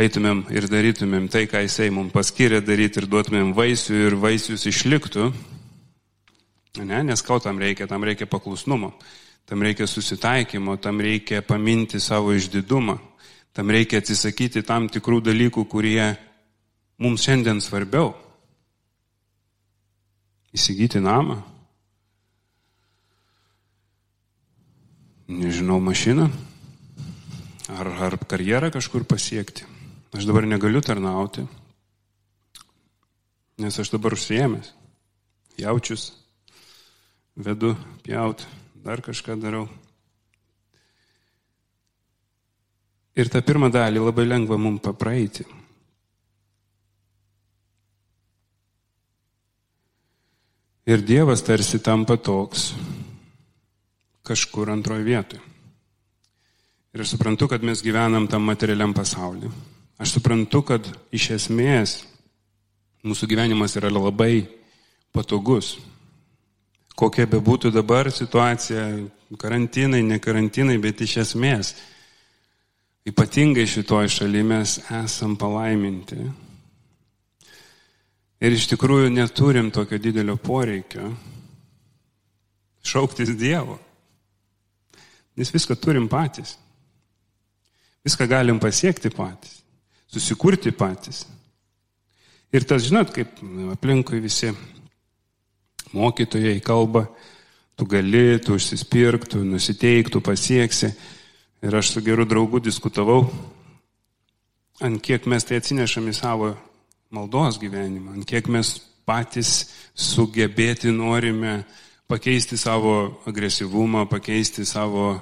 eitumėm 0.00 0.46
ir 0.54 0.64
darytumėm 0.70 1.28
tai, 1.28 1.44
ką 1.50 1.60
jisai 1.66 1.90
mums 1.92 2.14
paskiria 2.14 2.62
daryti 2.64 3.02
ir 3.02 3.08
duotumėm 3.10 3.52
vaisių 3.52 4.00
ir 4.06 4.16
vaisius 4.22 4.64
išliktų, 4.70 5.28
ne, 6.80 7.04
nes 7.10 7.22
kau 7.22 7.36
tam 7.36 7.60
reikia, 7.60 7.84
tam 7.90 8.08
reikia 8.08 8.24
paklusnumo, 8.30 8.94
tam 9.44 9.62
reikia 9.62 9.84
susitaikymo, 9.84 10.80
tam 10.80 11.04
reikia 11.04 11.44
paminti 11.44 12.00
savo 12.00 12.32
išdidumą, 12.32 12.96
tam 13.52 13.70
reikia 13.76 14.00
atsisakyti 14.00 14.64
tam 14.64 14.88
tikrų 14.88 15.20
dalykų, 15.28 15.68
kurie 15.68 16.14
mums 16.96 17.28
šiandien 17.28 17.60
svarbiau. 17.60 18.14
Įsigyti 20.54 21.00
namą, 21.02 21.40
nežinau, 25.28 25.80
mašiną 25.82 26.28
ar, 27.74 27.90
ar 28.06 28.18
karjerą 28.18 28.70
kažkur 28.74 29.06
pasiekti. 29.08 29.66
Aš 30.14 30.28
dabar 30.28 30.46
negaliu 30.46 30.78
tarnauti, 30.84 31.42
nes 33.58 33.78
aš 33.78 33.90
dabar 33.90 34.14
užsiemęs. 34.14 34.70
Jaučius, 35.58 36.12
vedu 37.34 37.74
pjaut, 38.02 38.46
dar 38.82 39.02
kažką 39.02 39.36
darau. 39.38 39.66
Ir 43.14 43.30
tą 43.30 43.42
pirmą 43.46 43.70
dalį 43.70 44.02
labai 44.02 44.26
lengva 44.26 44.58
mums 44.58 44.82
papraeiti. 44.82 45.46
Ir 50.84 51.00
Dievas 51.00 51.40
tarsi 51.42 51.78
tampa 51.80 52.16
toks 52.16 52.74
kažkur 54.24 54.68
antroje 54.70 55.04
vietoje. 55.04 55.40
Ir 56.94 57.00
aš 57.00 57.14
suprantu, 57.16 57.48
kad 57.48 57.64
mes 57.64 57.82
gyvenam 57.82 58.28
tam 58.30 58.44
materialiam 58.44 58.92
pasauliu. 58.94 59.50
Aš 59.98 60.18
suprantu, 60.18 60.60
kad 60.62 60.86
iš 61.10 61.30
esmės 61.38 61.96
mūsų 63.04 63.28
gyvenimas 63.32 63.74
yra 63.80 63.90
labai 63.90 64.44
patogus. 65.14 65.78
Kokia 66.94 67.26
be 67.26 67.40
būtų 67.42 67.72
dabar 67.74 68.12
situacija, 68.12 68.84
karantinai, 69.40 70.02
ne 70.06 70.20
karantinai, 70.22 70.76
bet 70.78 71.00
iš 71.02 71.16
esmės, 71.24 71.72
ypatingai 73.08 73.66
šitoj 73.66 74.12
šaly 74.20 74.44
mes 74.46 74.78
esam 75.02 75.34
palaiminti. 75.40 76.20
Ir 78.44 78.52
iš 78.52 78.68
tikrųjų 78.74 79.08
neturim 79.14 79.70
tokio 79.72 79.98
didelio 79.98 80.36
poreikio 80.36 81.08
šauktis 82.84 83.32
Dievo. 83.40 83.78
Nes 85.40 85.50
viską 85.50 85.78
turim 85.80 86.10
patys. 86.12 86.58
Viską 88.04 88.28
galim 88.28 88.60
pasiekti 88.60 89.08
patys 89.14 89.64
susikurti 90.14 90.72
patys. 90.72 91.24
Ir 92.54 92.66
tas, 92.68 92.84
žinot, 92.86 93.10
kaip 93.14 93.40
aplinkui 93.74 94.20
visi 94.22 94.52
mokytojai 95.94 96.60
kalba, 96.62 97.08
tu 97.74 97.86
gali, 97.90 98.38
tu 98.38 98.54
užsispirk, 98.54 99.26
tu 99.30 99.42
nusiteik, 99.42 100.12
tu 100.12 100.22
pasieksi. 100.22 100.92
Ir 101.64 101.74
aš 101.74 101.94
su 101.94 102.02
geru 102.04 102.26
draugu 102.28 102.60
diskutavau, 102.62 103.24
ant 104.84 105.02
kiek 105.02 105.26
mes 105.30 105.46
tai 105.48 105.58
atsinešam 105.58 106.06
į 106.12 106.14
savo 106.14 106.52
maldos 107.14 107.60
gyvenimą, 107.62 108.18
ant 108.18 108.26
kiek 108.28 108.50
mes 108.50 108.74
patys 109.06 109.70
sugebėti 109.94 110.92
norime 110.92 111.62
pakeisti 112.10 112.58
savo 112.60 113.22
agresyvumą, 113.28 114.06
pakeisti 114.10 114.64
savo, 114.68 115.14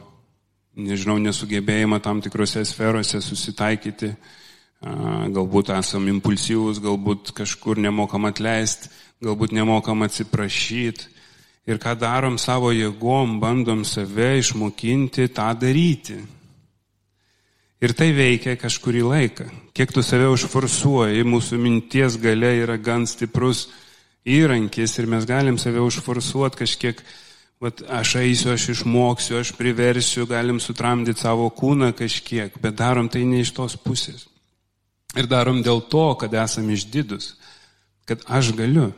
nežinau, 0.76 1.18
nesugebėjimą 1.22 2.00
tam 2.02 2.22
tikrose 2.24 2.64
sferose 2.66 3.20
susitaikyti. 3.22 4.14
Galbūt 4.82 5.70
esam 5.76 6.08
impulsyvus, 6.10 6.80
galbūt 6.82 7.30
kažkur 7.36 7.78
nemokam 7.78 8.26
atleisti, 8.26 8.90
galbūt 9.22 9.54
nemokam 9.54 10.02
atsiprašyti. 10.02 11.10
Ir 11.70 11.78
ką 11.78 11.94
darom 11.94 12.40
savo 12.42 12.72
jėgom, 12.74 13.36
bandom 13.38 13.84
save 13.86 14.32
išmokinti 14.40 15.28
tą 15.30 15.52
daryti. 15.54 16.16
Ir 17.82 17.90
tai 17.98 18.12
veikia 18.14 18.54
kažkurį 18.54 19.00
laiką. 19.02 19.48
Kiek 19.74 19.90
tu 19.90 20.04
save 20.06 20.28
užforsuoji, 20.30 21.24
mūsų 21.26 21.58
minties 21.58 22.14
gale 22.22 22.52
yra 22.60 22.76
gan 22.78 23.08
stiprus 23.10 23.66
įrankis 24.22 24.94
ir 25.00 25.08
mes 25.10 25.26
galim 25.26 25.58
save 25.58 25.82
užforsuoti 25.82 26.60
kažkiek, 26.60 27.00
vat, 27.62 27.82
aš 27.90 28.14
eisiu, 28.20 28.52
aš 28.54 28.68
išmoksiu, 28.76 29.40
aš 29.40 29.50
priversiu, 29.58 30.28
galim 30.30 30.60
sutramdyti 30.62 31.24
savo 31.24 31.48
kūną 31.50 31.90
kažkiek, 31.98 32.54
bet 32.62 32.78
darom 32.78 33.10
tai 33.10 33.24
ne 33.26 33.42
iš 33.42 33.50
tos 33.56 33.74
pusės. 33.74 34.28
Ir 35.18 35.26
darom 35.26 35.58
dėl 35.66 35.82
to, 35.90 36.06
kad 36.22 36.32
esam 36.38 36.70
išdidus, 36.70 37.34
kad 38.06 38.22
aš 38.30 38.54
galiu. 38.56 38.92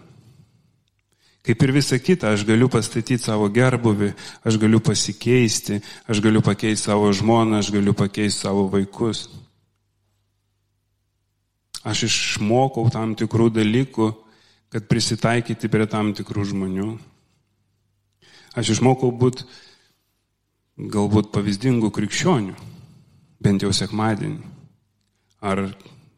Kaip 1.44 1.60
ir 1.60 1.74
visa 1.76 1.98
kita, 2.00 2.30
aš 2.32 2.46
galiu 2.48 2.70
pastatyti 2.72 3.20
savo 3.20 3.50
gerbuvį, 3.52 4.14
aš 4.48 4.56
galiu 4.56 4.78
pasikeisti, 4.80 5.76
aš 6.08 6.22
galiu 6.24 6.40
pakeisti 6.40 6.88
savo 6.88 7.10
žmoną, 7.12 7.58
aš 7.60 7.68
galiu 7.74 7.92
pakeisti 7.92 8.46
savo 8.46 8.64
vaikus. 8.72 9.26
Aš 11.84 12.06
išmokau 12.08 12.86
tam 12.88 13.12
tikrų 13.12 13.50
dalykų, 13.58 14.06
kad 14.72 14.86
prisitaikyti 14.88 15.68
prie 15.68 15.84
tam 15.84 16.14
tikrų 16.16 16.46
žmonių. 16.54 16.86
Aš 18.56 18.78
išmokau 18.78 19.10
būti 19.12 19.44
galbūt 20.80 21.28
pavyzdingų 21.34 21.90
krikščionių, 21.92 22.54
bent 23.44 23.66
jau 23.66 23.72
sekmadienį, 23.76 24.40
ar 25.44 25.66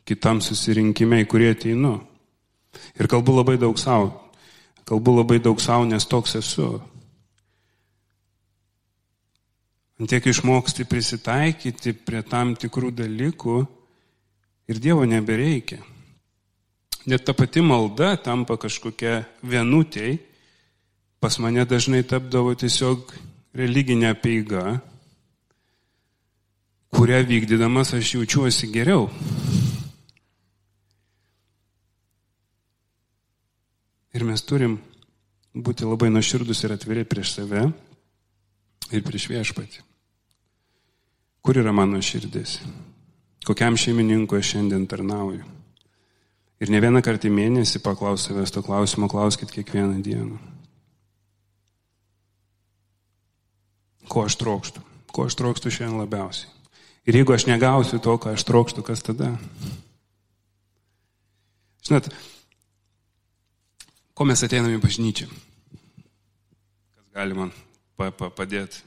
kitam 0.07 0.39
susirinkimai, 0.39 1.25
kurie 1.27 1.51
ateinu. 1.51 1.97
Ir 2.95 3.11
kalbu 3.11 3.35
labai 3.41 3.59
daug 3.59 3.75
savo. 3.81 4.26
Kalbu 4.87 5.17
labai 5.21 5.41
daug 5.43 5.59
savo, 5.59 5.85
nes 5.85 6.07
toks 6.07 6.37
esu. 6.39 6.69
Antiek 9.99 10.27
išmoksti 10.29 10.85
prisitaikyti 10.87 11.95
prie 12.07 12.21
tam 12.23 12.53
tikrų 12.55 12.93
dalykų 12.95 13.57
ir 14.69 14.81
Dievo 14.83 15.07
nebereikia. 15.09 15.81
Net 17.07 17.25
ta 17.25 17.33
pati 17.35 17.63
malda 17.63 18.17
tampa 18.19 18.59
kažkokia 18.61 19.25
vienutėj, 19.43 20.19
pas 21.23 21.39
mane 21.43 21.65
dažnai 21.67 22.03
tapdavo 22.07 22.53
tiesiog 22.59 23.15
religinė 23.57 24.13
peiga, 24.21 24.77
kurią 26.93 27.23
vykdydamas 27.27 27.95
aš 27.97 28.15
jaučiuosi 28.19 28.71
geriau. 28.75 29.09
Ir 34.17 34.25
mes 34.25 34.41
turim 34.49 34.79
būti 35.53 35.85
labai 35.85 36.09
nuoširdus 36.13 36.63
ir 36.65 36.73
atviri 36.77 37.05
prieš 37.05 37.35
save 37.37 37.67
ir 38.97 39.05
prieš 39.05 39.29
viešpatį. 39.29 39.83
Kur 41.45 41.61
yra 41.61 41.75
mano 41.77 42.01
širdis? 42.03 42.59
Kokiam 43.47 43.77
šeimininkui 43.79 44.41
aš 44.41 44.55
šiandien 44.55 44.87
tarnauju? 44.91 45.45
Ir 46.65 46.73
ne 46.73 46.81
vieną 46.81 47.03
kartą 47.05 47.29
į 47.29 47.35
mėnesį 47.37 47.83
paklaus 47.85 48.25
savęs 48.27 48.55
to 48.55 48.63
klausimo, 48.65 49.11
klauskit 49.13 49.53
kiekvieną 49.53 50.01
dieną. 50.03 50.39
Ko 54.09 54.25
aš 54.25 54.39
trokštų? 54.41 54.83
Ko 55.13 55.27
aš 55.29 55.37
trokštų 55.37 55.73
šiandien 55.77 56.01
labiausiai? 56.01 56.49
Ir 57.07 57.21
jeigu 57.21 57.37
aš 57.37 57.47
negausiu 57.47 58.01
to, 58.03 58.17
ką 58.19 58.33
aš 58.35 58.47
trokštų, 58.49 58.83
kas 58.87 59.05
tada? 59.07 59.35
Žinot, 61.87 62.09
ko 64.17 64.25
mes 64.25 64.43
ateiname 64.43 64.79
į 64.79 64.83
bažnyčią? 64.83 65.29
Kas 66.97 67.09
gali 67.13 67.37
man 67.37 67.53
pa 67.97 68.09
pa 68.11 68.31
padėti? 68.33 68.81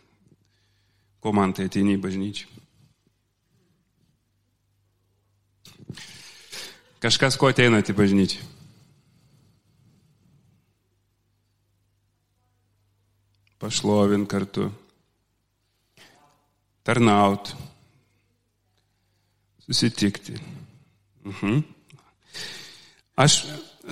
Ko 1.22 1.34
man 1.36 1.54
tai 1.54 1.68
ateini 1.70 1.98
į 1.98 2.02
bažnyčią? 2.02 2.48
Kažkas, 7.00 7.38
ko 7.40 7.48
ateinate 7.52 7.94
į 7.94 8.00
bažnyčią? 8.00 8.48
Pašlovint 13.60 14.28
kartu. 14.32 14.70
Tarnaut. 16.84 17.52
Susitikti. 19.68 20.40
Mhm. 21.28 21.60
Aš, 23.20 23.44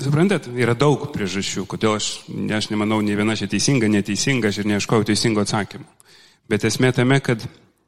suprantat, 0.03 0.47
yra 0.53 0.75
daug 0.77 1.07
priežasčių, 1.13 1.65
kodėl 1.69 1.97
aš, 1.97 2.09
aš 2.57 2.69
nemanau, 2.73 2.99
nei 3.05 3.17
viena 3.17 3.35
čia 3.37 3.49
teisinga, 3.51 3.89
neteisinga, 3.91 4.51
aš 4.51 4.61
ir 4.61 4.69
neieškojau 4.71 5.07
teisingo 5.07 5.43
atsakymo. 5.43 5.87
Bet 6.47 6.65
esmė 6.67 6.93
tame, 6.95 7.19
kad 7.23 7.43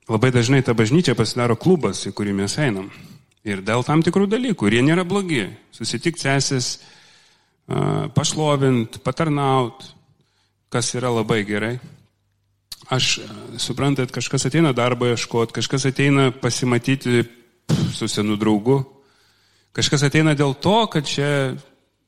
labai 0.09 0.31
dažnai 0.35 0.61
ta 0.65 0.75
bažnyčia 0.77 1.15
pasidaro 1.15 1.55
klubas, 1.59 2.03
į 2.09 2.13
kurį 2.17 2.35
mes 2.41 2.57
einam. 2.59 2.89
Ir 3.47 3.61
dėl 3.63 3.85
tam 3.87 4.03
tikrų 4.03 4.27
dalykų, 4.31 4.67
jie 4.73 4.81
nėra 4.83 5.05
blogi. 5.07 5.45
Susitikti 5.75 6.25
sesės, 6.25 6.73
pašlovint, 8.17 8.99
patarnaut, 9.05 9.85
kas 10.73 10.91
yra 10.97 11.11
labai 11.13 11.43
gerai. 11.47 11.77
Aš 12.89 13.19
suprantat, 13.61 14.11
kažkas 14.11 14.47
ateina 14.49 14.73
darbo 14.73 15.05
ieškoti, 15.05 15.53
kažkas 15.59 15.85
ateina 15.91 16.31
pasimatyti 16.33 17.23
su 17.93 18.07
senu 18.09 18.37
draugu, 18.39 18.81
kažkas 19.77 20.07
ateina 20.07 20.33
dėl 20.33 20.55
to, 20.57 20.79
kad 20.89 21.05
čia, 21.05 21.29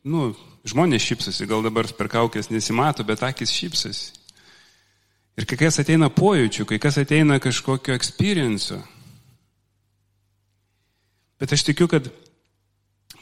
nu, 0.04 0.32
žmonės 0.68 1.04
šypsosi, 1.06 1.48
gal 1.50 1.64
dabar 1.66 1.90
per 1.98 2.10
kaukės 2.12 2.50
nesimato, 2.52 3.06
bet 3.08 3.24
akis 3.26 3.54
šypsosi. 3.54 4.18
Ir 5.40 5.48
kai 5.48 5.58
kas 5.58 5.80
ateina 5.82 6.10
pojūčių, 6.12 6.66
kai 6.68 6.80
kas 6.82 7.00
ateina 7.02 7.40
kažkokio 7.42 7.96
experience'o. 7.96 8.82
Bet 11.42 11.54
aš 11.56 11.64
tikiu, 11.66 11.88
kad 11.90 12.12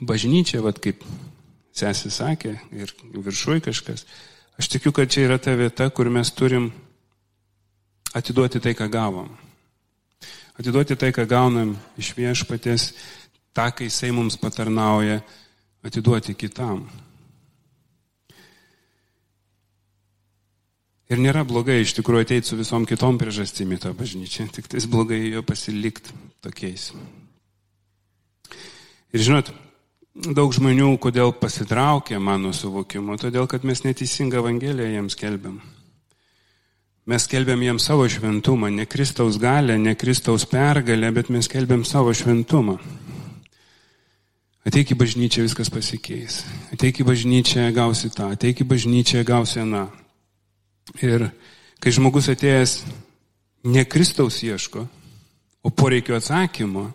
bažnyčia, 0.02 0.64
vad 0.66 0.82
kaip 0.84 1.06
sesė 1.76 2.12
sakė, 2.12 2.56
ir 2.76 2.92
viršui 3.14 3.62
kažkas, 3.64 4.04
aš 4.60 4.72
tikiu, 4.74 4.92
kad 4.96 5.12
čia 5.12 5.28
yra 5.28 5.38
ta 5.40 5.54
vieta, 5.56 5.88
kur 5.94 6.10
mes 6.12 6.32
turim 6.36 6.72
atiduoti 8.18 8.60
tai, 8.60 8.74
ką 8.76 8.90
gavom. 8.92 9.30
Atiduoti 10.60 10.98
tai, 11.00 11.14
ką 11.16 11.24
gaunam 11.30 11.78
iš 12.00 12.12
viešpatės, 12.18 12.90
tą, 13.56 13.70
kai 13.72 13.88
jisai 13.88 14.12
mums 14.12 14.36
patarnauja, 14.42 15.22
atiduoti 15.86 16.36
kitam. 16.38 16.84
Ir 21.10 21.18
nėra 21.18 21.42
blogai 21.48 21.80
iš 21.82 21.96
tikrųjų 21.98 22.28
ateiti 22.28 22.52
su 22.52 22.58
visom 22.60 22.86
kitom 22.86 23.18
priežastimi 23.18 23.80
tą 23.82 23.96
bažnyčią, 23.98 24.46
tik 24.54 24.68
tais 24.70 24.86
blogai 24.86 25.24
jo 25.32 25.42
pasilikti 25.42 26.14
tokiais. 26.46 26.92
Ir 29.10 29.24
žinot, 29.26 29.50
daug 30.14 30.54
žmonių, 30.54 30.92
kodėl 31.02 31.34
pasitraukė 31.34 32.20
mano 32.22 32.54
suvokimu, 32.54 33.18
todėl 33.18 33.50
kad 33.50 33.66
mes 33.66 33.82
neteisingą 33.88 34.44
Evangeliją 34.44 34.92
jiems 35.00 35.18
kelbiam. 35.18 35.58
Mes 37.10 37.26
kelbiam 37.26 37.64
jiems 37.66 37.88
savo 37.90 38.06
šventumą, 38.06 38.70
ne 38.70 38.86
Kristaus 38.86 39.40
galę, 39.42 39.80
ne 39.82 39.96
Kristaus 39.98 40.46
pergalę, 40.46 41.10
bet 41.16 41.34
mes 41.34 41.50
kelbiam 41.50 41.82
savo 41.82 42.14
šventumą. 42.14 42.78
Ateik 44.68 44.92
į 44.94 45.00
bažnyčią, 45.00 45.46
viskas 45.48 45.72
pasikeis. 45.72 46.44
Ateik 46.74 47.00
į 47.00 47.08
bažnyčią, 47.08 47.70
gausi 47.76 48.12
tą, 48.12 48.32
ateik 48.36 48.64
į 48.64 48.68
bažnyčią, 48.70 49.24
gausi 49.28 49.62
aną. 49.64 49.88
Ir 51.06 51.30
kai 51.80 51.94
žmogus 51.96 52.28
atėjęs 52.34 52.82
ne 53.72 53.86
Kristaus 53.88 54.42
ieško, 54.44 54.84
o 55.64 55.70
poreikio 55.72 56.18
atsakymo, 56.20 56.90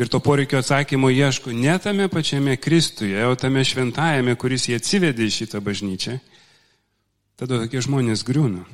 Ir 0.00 0.08
to 0.08 0.16
poreikio 0.20 0.58
atsakymo 0.58 1.10
ieško 1.12 1.52
ne 1.52 1.78
tame 1.78 2.08
pačiame 2.08 2.56
Kristuje, 2.56 3.20
o 3.26 3.34
tame 3.36 3.60
šventajame, 3.60 4.32
kuris 4.40 4.64
jį 4.70 4.78
atsivedė 4.80 5.26
į 5.28 5.34
šitą 5.34 5.60
bažnyčią. 5.60 6.14
Tada 7.36 7.58
tokie 7.60 7.82
žmonės 7.84 8.24
griūna. 8.24 8.64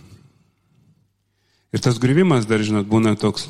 Ir 1.75 1.83
tas 1.83 1.99
griuvimas 1.99 2.47
dar, 2.47 2.63
žinot, 2.63 2.87
būna 2.87 3.17
toks 3.19 3.49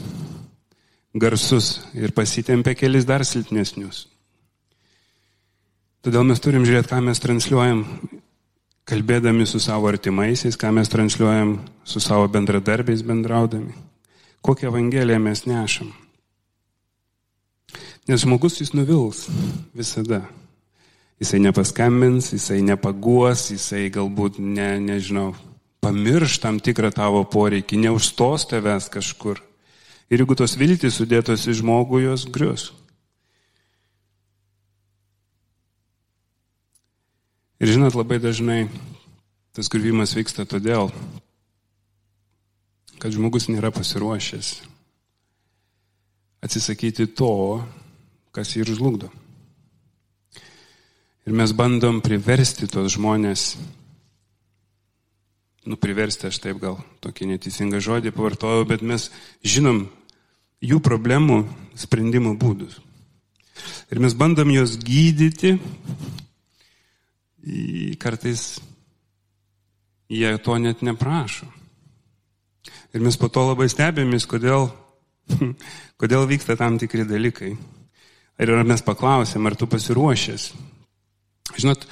garsus 1.13 1.83
ir 1.93 2.17
pasitempia 2.17 2.73
kelis 2.73 3.05
dar 3.05 3.27
silpnesnius. 3.29 4.07
Todėl 6.07 6.23
mes 6.23 6.39
turim 6.39 6.63
žiūrėti, 6.63 6.87
ką 6.87 7.01
mes 7.03 7.19
transliuojam, 7.19 7.81
kalbėdami 8.87 9.43
su 9.51 9.59
savo 9.59 9.89
artimaisiais, 9.91 10.55
ką 10.55 10.71
mes 10.77 10.87
transliuojam 10.87 11.57
su 11.83 11.99
savo 11.99 12.29
bendradarbiais 12.31 13.03
bendraudami, 13.03 13.75
kokią 14.39 14.69
evangeliją 14.71 15.19
mes 15.25 15.43
nešam. 15.51 15.89
Nes 18.07 18.23
žmogus 18.23 18.61
jis 18.61 18.71
nuvils 18.71 19.25
visada. 19.75 20.23
Jisai 21.19 21.43
nepaskambins, 21.43 22.31
jisai 22.37 22.61
nepaguos, 22.63 23.49
jisai 23.51 23.89
galbūt, 23.91 24.39
ne, 24.39 24.77
nežinau, 24.79 25.33
pamirš 25.83 26.39
tam 26.47 26.63
tikrą 26.63 26.95
tavo 26.95 27.27
poreikį, 27.27 27.83
neužstos 27.89 28.47
tavęs 28.55 28.93
kažkur. 28.95 29.43
Ir 30.07 30.23
jeigu 30.23 30.39
tos 30.39 30.55
viltys 30.55 31.01
sudėtos 31.03 31.51
į 31.51 31.59
žmogų, 31.65 32.05
jos 32.07 32.31
grius. 32.31 32.71
Ir 37.57 37.73
žinot, 37.73 37.97
labai 37.97 38.19
dažnai 38.21 38.67
tas 39.57 39.71
griuvimas 39.73 40.13
vyksta 40.13 40.45
todėl, 40.45 40.91
kad 43.01 43.15
žmogus 43.15 43.49
nėra 43.49 43.71
pasiruošęs 43.73 44.51
atsisakyti 46.45 47.09
to, 47.17 47.65
kas 48.37 48.53
jį 48.53 48.65
ir 48.65 48.73
žlugdo. 48.77 49.09
Ir 51.27 51.35
mes 51.35 51.51
bandom 51.57 51.99
priversti 52.05 52.69
tos 52.71 52.93
žmonės, 52.95 53.57
nu 55.67 55.79
priversti 55.81 56.29
aš 56.29 56.39
taip 56.45 56.61
gal 56.63 56.77
tokį 57.03 57.33
neteisingą 57.33 57.81
žodį 57.83 58.13
pavartojau, 58.15 58.69
bet 58.69 58.85
mes 58.87 59.09
žinom 59.43 59.87
jų 60.63 60.79
problemų 60.85 61.41
sprendimo 61.75 62.37
būdus. 62.39 62.79
Ir 63.91 63.99
mes 64.05 64.15
bandom 64.15 64.53
juos 64.53 64.77
gydyti, 64.79 65.57
kartais 68.03 68.57
jie 70.09 70.33
to 70.39 70.59
net 70.59 70.83
neprašo. 70.83 71.47
Ir 72.95 73.03
mes 73.05 73.19
po 73.19 73.29
to 73.29 73.45
labai 73.47 73.69
stebėmės, 73.71 74.27
kodėl, 74.31 74.71
kodėl 76.01 76.27
vyksta 76.31 76.57
tam 76.59 76.79
tikri 76.81 77.07
dalykai. 77.07 77.53
Ir 78.37 78.53
ar 78.53 78.67
mes 78.69 78.83
paklausėm, 78.85 79.47
ar 79.49 79.57
tu 79.57 79.69
pasiruošęs. 79.71 80.51
Žinot, 81.57 81.87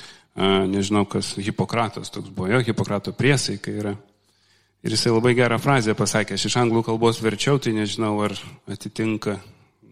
nežinau, 0.69 1.05
kas 1.09 1.35
Hipokratas 1.40 2.12
toks 2.12 2.29
buvo, 2.29 2.51
jo 2.53 2.61
Hipokrato 2.64 3.14
priesaika 3.17 3.73
yra. 3.73 3.95
Ir 4.85 4.93
jisai 4.93 5.14
labai 5.14 5.33
gerą 5.38 5.57
frazę 5.62 5.95
pasakė, 5.97 6.37
aš 6.37 6.51
iš 6.51 6.59
anglų 6.61 6.83
kalbos 6.85 7.23
verčiau, 7.25 7.57
tai 7.57 7.73
nežinau, 7.73 8.19
ar 8.27 8.35
atitinka 8.69 9.38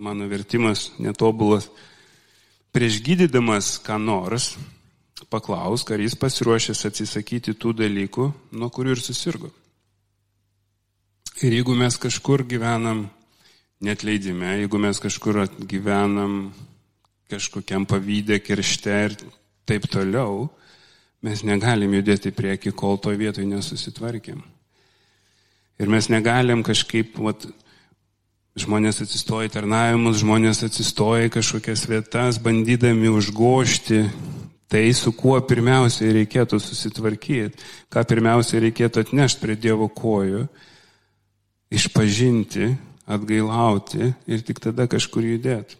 mano 0.03 0.27
vertimas 0.29 0.90
netobulas. 1.01 1.70
Prieš 2.72 3.01
gydydamas 3.05 3.79
ką 3.85 3.96
nors, 4.03 4.53
paklausk, 5.33 5.90
ar 5.95 6.05
jis 6.05 6.14
pasiruošęs 6.21 6.85
atsisakyti 6.90 7.57
tų 7.57 7.73
dalykų, 7.81 8.29
nuo 8.61 8.68
kurių 8.73 8.97
ir 8.97 9.03
susirgo. 9.03 9.51
Ir 11.42 11.57
jeigu 11.57 11.75
mes 11.75 11.97
kažkur 11.99 12.45
gyvenam 12.47 13.07
net 13.83 14.05
leidime, 14.07 14.59
jeigu 14.61 14.79
mes 14.79 15.01
kažkur 15.03 15.40
gyvenam 15.66 16.53
kažkokiam 17.33 17.87
pavydė, 17.88 18.38
kiršte 18.45 18.99
ir 19.09 19.16
taip 19.66 19.88
toliau, 19.90 20.51
mes 21.25 21.42
negalim 21.47 21.97
judėti 21.97 22.31
prieki, 22.35 22.75
kol 22.77 23.01
to 23.01 23.14
vietoj 23.16 23.47
nesusitvarkėm. 23.49 24.42
Ir 25.83 25.90
mes 25.90 26.07
negalim 26.12 26.62
kažkaip, 26.62 27.16
vat, 27.25 27.47
žmonės 28.59 29.01
atsistoja 29.03 29.49
į 29.49 29.55
tarnavimus, 29.55 30.21
žmonės 30.21 30.62
atsistoja 30.66 31.27
į 31.27 31.33
kažkokias 31.38 31.87
vietas, 31.88 32.38
bandydami 32.42 33.11
užgošti 33.11 34.05
tai, 34.72 34.87
su 34.96 35.12
kuo 35.12 35.37
pirmiausiai 35.44 36.14
reikėtų 36.16 36.56
susitvarkyti, 36.56 37.61
ką 37.92 38.04
pirmiausiai 38.08 38.62
reikėtų 38.70 39.02
atnešti 39.04 39.42
prie 39.44 39.56
Dievo 39.61 39.90
kojų 39.92 40.46
išpažinti, 41.72 42.70
atgailauti 43.04 44.14
ir 44.32 44.44
tik 44.46 44.62
tada 44.64 44.88
kažkur 44.88 45.28
judėti. 45.28 45.76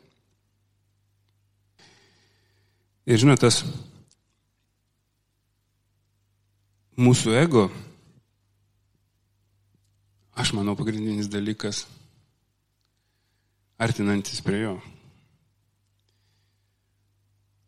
Ir 3.09 3.19
žinot, 3.19 3.41
tas 3.43 3.63
mūsų 7.01 7.33
ego, 7.41 7.65
aš 10.37 10.53
manau, 10.55 10.77
pagrindinis 10.79 11.33
dalykas, 11.33 11.87
artinantis 13.81 14.45
prie 14.45 14.67
jo. 14.67 14.77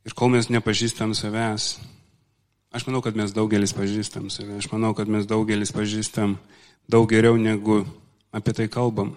Ir 0.05 0.13
kol 0.13 0.29
mes 0.35 0.51
nepažįstam 0.53 1.15
savęs, 1.17 1.79
aš 2.69 2.85
manau, 2.85 3.01
kad 3.01 3.17
mes 3.17 3.33
daugelis 3.33 3.73
pažįstam 3.73 4.27
save, 4.29 4.59
aš 4.61 4.67
manau, 4.69 4.93
kad 4.93 5.09
mes 5.09 5.25
daugelis 5.25 5.71
pažįstam 5.73 6.35
daug 6.93 7.07
geriau 7.09 7.39
negu 7.41 7.81
apie 8.29 8.53
tai 8.53 8.67
kalbam. 8.69 9.15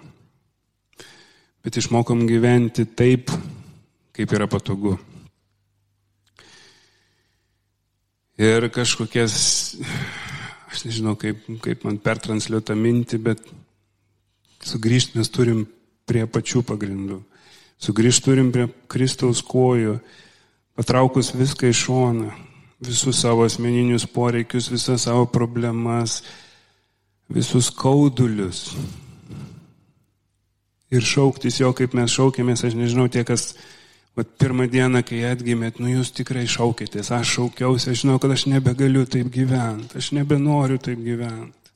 Bet 1.59 1.75
išmokom 1.75 2.23
gyventi 2.29 2.85
taip, 2.87 3.33
kaip 4.15 4.31
yra 4.31 4.47
patogu. 4.47 4.93
Ir 8.39 8.69
kažkokias, 8.71 9.35
aš 10.71 10.85
nežinau, 10.85 11.17
kaip, 11.19 11.41
kaip 11.65 11.83
man 11.83 11.97
pertransliuota 11.99 12.77
mintį, 12.79 13.19
bet 13.25 13.41
sugrįžti 14.63 15.19
mes 15.19 15.33
turim 15.33 15.65
prie 16.07 16.23
pačių 16.31 16.63
pagrindų. 16.63 17.19
Sugrįžti 17.83 18.29
turim 18.29 18.53
prie 18.55 18.69
Kristaus 18.87 19.43
kojų, 19.43 19.97
patraukus 20.77 21.33
viską 21.33 21.71
iš 21.71 21.81
šoną, 21.87 22.29
visus 22.85 23.23
savo 23.23 23.47
asmeninius 23.47 24.05
poreikius, 24.05 24.69
visas 24.69 25.07
savo 25.07 25.25
problemas, 25.25 26.21
visus 27.33 27.71
kaudulius, 27.73 28.69
ir 30.93 31.03
šauktis 31.03 31.59
jo, 31.61 31.73
kaip 31.75 31.95
mes 31.97 32.13
šaukėmės, 32.13 32.63
aš 32.67 32.77
nežinau, 32.79 33.07
tie, 33.11 33.23
kas 33.27 33.51
vat, 34.17 34.29
pirmą 34.39 34.67
dieną, 34.71 35.03
kai 35.07 35.23
atgimėt, 35.29 35.81
nu 35.83 35.91
jūs 35.91 36.13
tikrai 36.15 36.47
šaukėtės, 36.49 37.11
aš 37.15 37.35
šaukiausi, 37.37 37.91
aš 37.91 38.03
žinau, 38.05 38.17
kad 38.23 38.33
aš 38.33 38.47
nebegaliu 38.51 39.05
taip 39.09 39.29
gyventi, 39.33 39.99
aš 39.99 40.13
nebenoriu 40.17 40.79
taip 40.81 41.01
gyventi. 41.03 41.73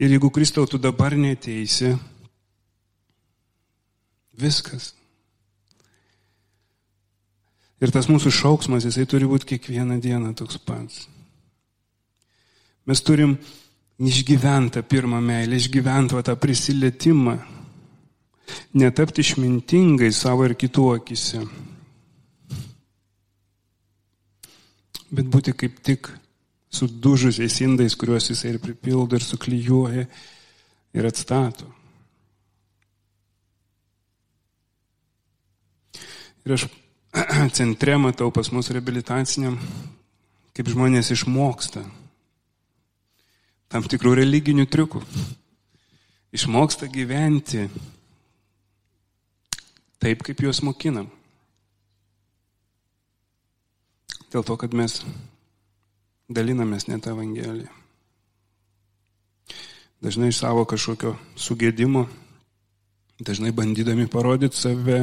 Ir 0.00 0.14
jeigu 0.14 0.30
Kristau 0.32 0.64
tu 0.68 0.80
dabar 0.80 1.16
neteisi, 1.16 1.92
viskas. 4.40 4.94
Ir 7.80 7.92
tas 7.94 8.10
mūsų 8.12 8.32
šauksmas, 8.34 8.84
jisai 8.84 9.06
turi 9.08 9.28
būti 9.28 9.54
kiekvieną 9.54 9.96
dieną 10.04 10.34
toks 10.36 10.58
pats. 10.60 11.06
Mes 12.84 13.00
turim 13.04 13.38
išgyventą 14.00 14.82
pirmą 14.84 15.20
meilę, 15.24 15.56
išgyventą 15.56 16.20
tą 16.24 16.36
prisilietimą 16.36 17.38
netapti 18.74 19.24
išmintingai 19.24 20.10
savo 20.12 20.44
ir 20.48 20.56
kitų 20.58 20.86
akise, 20.96 21.42
bet 25.10 25.30
būti 25.30 25.54
kaip 25.56 25.80
tik 25.86 26.10
sudužusiais 26.70 27.60
indais, 27.66 27.96
kuriuos 27.98 28.30
jisai 28.30 28.54
ir 28.54 28.60
pripildo 28.62 29.18
ir 29.18 29.26
suklyjuoja 29.26 30.06
ir 30.94 31.08
atstato. 31.08 31.66
Ir 36.46 36.54
aš 36.56 36.68
centre 37.56 37.96
matau 37.96 38.30
pas 38.34 38.48
mus 38.50 38.70
reabilitaciniam, 38.72 39.58
kaip 40.56 40.70
žmonės 40.70 41.12
išmoksta 41.14 41.84
tam 43.70 43.86
tikrų 43.86 44.16
religinių 44.18 44.66
triukų. 44.66 45.02
Išmoksta 46.34 46.88
gyventi 46.90 47.68
taip, 50.02 50.22
kaip 50.26 50.42
juos 50.42 50.62
mokinam. 50.66 51.10
Dėl 54.30 54.46
to, 54.46 54.56
kad 54.58 54.74
mes 54.74 55.00
dalinamės 56.30 56.86
net 56.90 57.06
Evangeliją. 57.10 57.70
Dažnai 60.00 60.30
iš 60.32 60.38
savo 60.40 60.62
kažkokio 60.64 61.16
sugėdimo, 61.36 62.06
dažnai 63.20 63.50
bandydami 63.52 64.06
parodyti 64.08 64.56
save 64.56 65.02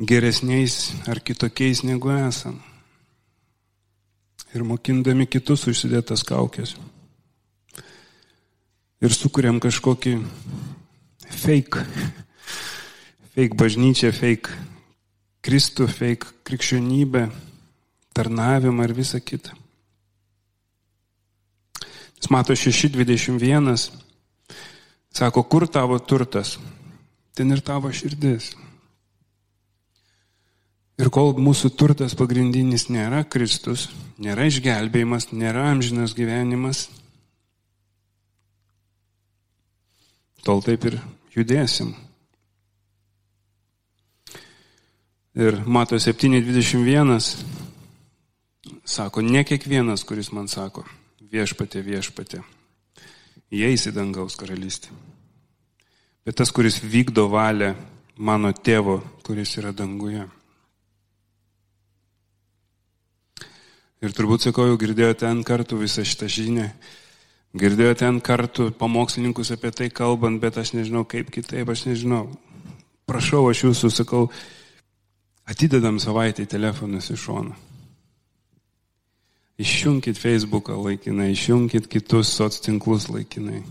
geresniais 0.00 0.94
ar 1.06 1.20
kitokiais 1.20 1.84
negu 1.84 2.10
esam. 2.14 2.58
Ir 4.54 4.62
mokindami 4.62 5.26
kitus 5.26 5.66
užsidėtas 5.70 6.22
kaukės. 6.26 6.76
Ir 9.02 9.12
sukuriam 9.12 9.58
kažkokį 9.60 10.18
fake 11.34 11.82
fake 13.34 13.58
bažnyčią, 13.58 14.12
fake 14.14 14.62
Kristų, 15.44 15.88
fake 15.90 16.30
krikščionybę, 16.46 17.26
tarnavimą 18.16 18.86
ir 18.86 18.94
visą 18.96 19.18
kitą. 19.20 19.52
Jis 22.16 22.30
mato 22.32 22.54
6.21, 22.56 23.74
sako, 25.12 25.42
kur 25.44 25.66
tavo 25.68 25.98
turtas, 26.00 26.54
ten 27.36 27.52
ir 27.52 27.60
tavo 27.60 27.90
širdis. 27.92 28.54
Ir 30.94 31.10
kol 31.10 31.32
mūsų 31.34 31.72
turtas 31.74 32.14
pagrindinis 32.14 32.86
nėra 32.86 33.24
Kristus, 33.26 33.88
nėra 34.22 34.46
išgelbėjimas, 34.46 35.32
nėra 35.34 35.66
amžinas 35.72 36.14
gyvenimas, 36.14 36.86
tol 40.46 40.62
taip 40.62 40.86
ir 40.86 41.00
judėsim. 41.34 41.94
Ir 45.34 45.58
mato 45.66 45.98
7.21 45.98 47.18
sako, 48.86 49.24
ne 49.26 49.42
kiekvienas, 49.42 50.04
kuris 50.06 50.30
man 50.30 50.46
sako, 50.46 50.84
viešpatė, 51.32 51.82
viešpatė, 51.82 52.44
įeis 53.50 53.88
į 53.90 53.96
dangaus 53.96 54.38
karalystę. 54.38 54.94
Bet 56.24 56.38
tas, 56.38 56.54
kuris 56.54 56.78
vykdo 56.86 57.26
valią 57.32 57.74
mano 58.16 58.54
tėvo, 58.54 59.00
kuris 59.26 59.58
yra 59.58 59.74
danguje. 59.74 60.22
Ir 64.04 64.12
turbūt 64.12 64.44
sakau, 64.44 64.66
jau 64.68 64.76
girdėjote 64.76 65.22
ten 65.22 65.38
kartų 65.48 65.78
visą 65.80 66.02
šitą 66.04 66.26
žinią, 66.28 66.66
girdėjote 67.56 68.02
ten 68.02 68.18
kartų 68.20 68.66
pamokslininkus 68.76 69.54
apie 69.54 69.70
tai 69.72 69.86
kalbant, 69.88 70.42
bet 70.42 70.58
aš 70.60 70.74
nežinau 70.76 71.06
kaip 71.08 71.30
kitaip, 71.32 71.70
aš 71.72 71.86
nežinau. 71.88 72.26
Prašau, 73.08 73.46
aš 73.48 73.62
jūsų 73.64 73.90
sakau, 74.02 74.26
atidedam 75.48 75.96
savaitę 76.02 76.44
telefonus 76.44 77.08
iš 77.14 77.22
šono. 77.24 77.56
Išjungkit 79.64 80.20
Facebooką 80.20 80.76
laikinai, 80.82 81.30
išjungkit 81.32 81.88
kitus 81.88 82.34
soc 82.36 82.60
tinklus 82.60 83.08
laikinai. 83.08 83.62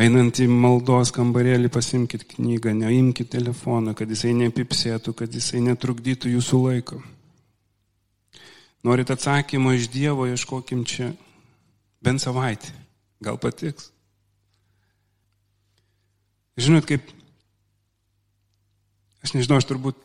Einant 0.00 0.42
į 0.42 0.48
maldos 0.50 1.14
kambarėlį 1.14 1.70
pasimkite 1.70 2.24
knygą, 2.34 2.72
neimkite 2.72 3.36
telefoną, 3.36 3.94
kad 3.94 4.10
jisai 4.10 4.32
nepipsėtų, 4.42 5.14
kad 5.22 5.38
jisai 5.38 5.60
netrukdytų 5.70 6.34
jūsų 6.34 6.62
laiko. 6.66 7.02
Norit 8.86 9.10
atsakymą 9.12 9.74
iš 9.76 9.90
Dievo, 9.92 10.26
ieškokim 10.28 10.84
čia 10.88 11.12
bent 12.00 12.22
savaitę. 12.22 12.72
Gal 13.20 13.36
patiks. 13.36 13.90
Žinot, 16.60 16.86
kaip, 16.88 17.04
aš 19.24 19.34
nežinau, 19.36 19.60
aš 19.60 19.68
turbūt 19.68 20.00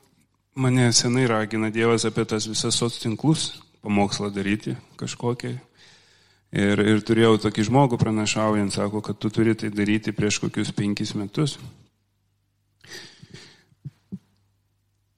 mane 0.55 0.89
senai 0.95 1.25
ragina 1.27 1.71
Dievas 1.71 2.05
apie 2.07 2.23
tas 2.27 2.47
visas 2.47 2.75
soc 2.75 2.95
tinklus 2.99 3.53
pamokslą 3.83 4.31
daryti 4.33 4.75
kažkokią. 4.99 5.55
Ir, 6.55 6.79
ir 6.79 7.01
turėjau 7.03 7.35
tokį 7.43 7.65
žmogų 7.67 7.99
pranašaujant, 7.99 8.71
sako, 8.71 9.01
kad 9.03 9.19
tu 9.19 9.31
turi 9.33 9.55
tai 9.59 9.71
daryti 9.73 10.13
prieš 10.15 10.39
kokius 10.43 10.71
penkis 10.75 11.11
metus. 11.17 11.57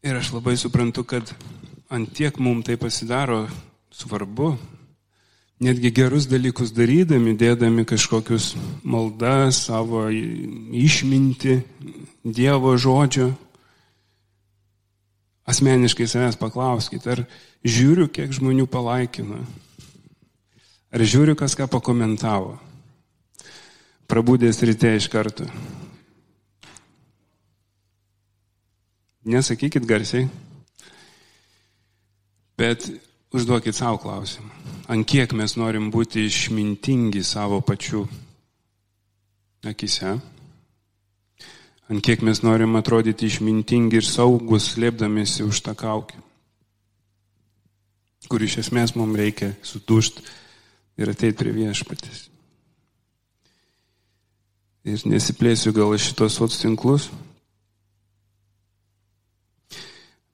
Ir 0.01 0.17
aš 0.17 0.31
labai 0.33 0.55
suprantu, 0.57 1.03
kad 1.05 1.29
antiek 1.89 2.37
mums 2.39 2.65
tai 2.65 2.77
pasidaro 2.77 3.47
svarbu, 3.91 4.57
netgi 5.63 5.91
gerus 5.91 6.27
dalykus 6.29 6.73
darydami, 6.75 7.37
dėdami 7.39 7.85
kažkokius 7.87 8.53
maldas, 8.83 9.65
savo 9.67 10.07
išminti, 10.11 11.61
Dievo 12.27 12.73
žodžio, 12.75 13.29
asmeniškai 15.47 16.09
savęs 16.11 16.35
paklauskite, 16.35 17.13
ar 17.13 17.21
žiūriu, 17.63 18.09
kiek 18.11 18.33
žmonių 18.35 18.65
palaikina, 18.67 19.39
ar 20.91 21.03
žiūriu, 21.07 21.37
kas 21.39 21.55
ką 21.55 21.69
pakomentavo, 21.71 22.57
prabūdęs 24.11 24.59
ryte 24.67 24.91
iš 24.99 25.07
karto. 25.13 25.47
Nesakykit 29.23 29.87
garsiai, 29.87 30.27
bet 32.57 32.89
užduokit 33.33 33.75
savo 33.75 33.99
klausimą. 34.01 34.49
Ant 34.87 35.07
kiek 35.07 35.33
mes 35.35 35.57
norim 35.59 35.91
būti 35.91 36.25
išmintingi 36.25 37.23
savo 37.27 37.59
pačių 37.61 38.05
akise? 39.67 40.15
Ant 41.87 42.03
kiek 42.03 42.23
mes 42.23 42.41
norim 42.43 42.75
atrodyti 42.79 43.27
išmintingi 43.27 43.99
ir 43.99 44.07
saugus, 44.07 44.73
slėpdamėsi 44.73 45.45
už 45.47 45.61
tą 45.63 45.75
kaukę, 45.77 46.17
kur 48.27 48.43
iš 48.43 48.57
esmės 48.65 48.95
mums 48.95 49.15
reikia 49.15 49.53
sudušti 49.63 50.25
ir 50.99 51.13
ateiti 51.13 51.37
prie 51.39 51.53
viešpatės. 51.55 52.25
Ir 54.87 55.03
nesiplėsiu 55.07 55.71
gal 55.75 55.95
šitos 55.99 56.35
soc 56.39 56.55
tinklus, 56.59 57.09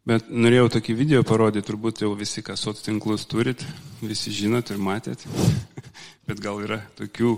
bet 0.08 0.30
norėjau 0.30 0.70
tokį 0.78 0.96
video 1.00 1.24
parodyti, 1.28 1.68
turbūt 1.70 2.04
jau 2.04 2.12
visi, 2.18 2.44
kas 2.46 2.64
soc 2.66 2.80
tinklus 2.84 3.26
turit, 3.30 3.64
visi 4.04 4.34
žinot 4.36 4.72
ir 4.74 4.82
matėt, 4.84 5.26
bet 6.28 6.44
gal 6.44 6.62
yra 6.64 6.82
tokių, 7.00 7.38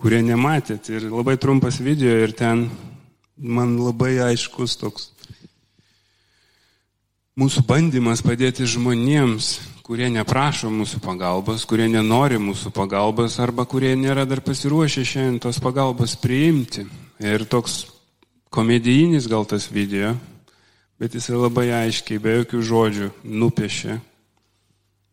kurie 0.00 0.22
nematėt. 0.24 0.90
Ir 0.92 1.10
labai 1.12 1.38
trumpas 1.40 1.80
video 1.82 2.16
ir 2.24 2.34
ten 2.36 2.68
man 3.36 3.76
labai 3.80 4.16
aiškus 4.30 4.78
toks 4.80 5.12
mūsų 7.38 7.62
bandymas 7.64 8.20
padėti 8.20 8.66
žmonėms, 8.68 9.54
kurie 9.86 10.10
neprašo 10.12 10.68
mūsų 10.72 11.00
pagalbos, 11.04 11.64
kurie 11.68 11.88
nenori 11.88 12.38
mūsų 12.40 12.72
pagalbos 12.76 13.38
arba 13.40 13.64
kurie 13.68 13.94
nėra 13.96 14.26
dar 14.28 14.42
pasiruošę 14.44 15.04
šiandien 15.04 15.40
tos 15.40 15.60
pagalbos 15.62 16.14
priimti. 16.20 16.84
Ir 17.22 17.46
toks 17.48 17.86
komedijinis 18.52 19.28
gal 19.30 19.46
tas 19.48 19.70
video, 19.72 20.12
bet 21.02 21.16
jisai 21.18 21.34
labai 21.34 21.66
aiškiai, 21.74 22.20
be 22.22 22.36
jokių 22.36 22.60
žodžių, 22.62 23.06
nupiešė 23.26 23.96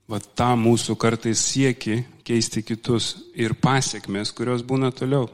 va 0.09 0.19
tą 0.21 0.51
mūsų 0.57 0.93
kartais 1.01 1.41
sieki 1.41 2.03
keisti 2.25 2.61
kitus 2.61 3.15
ir 3.33 3.55
pasiekmes, 3.57 4.29
kurios 4.37 4.61
būna 4.61 4.91
toliau, 4.93 5.25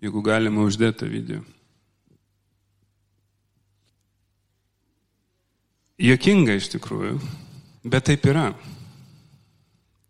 jeigu 0.00 0.24
galima 0.24 0.64
uždėti 0.64 1.10
video. 1.12 1.44
Jokinga 6.00 6.56
iš 6.56 6.72
tikrųjų, 6.78 7.18
bet 7.84 8.08
taip 8.08 8.24
yra. 8.32 8.48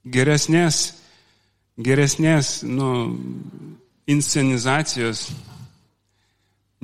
Geresnės, 0.06 0.92
geresnės, 1.74 2.60
nu, 2.62 2.90
inscenizacijos 4.06 5.32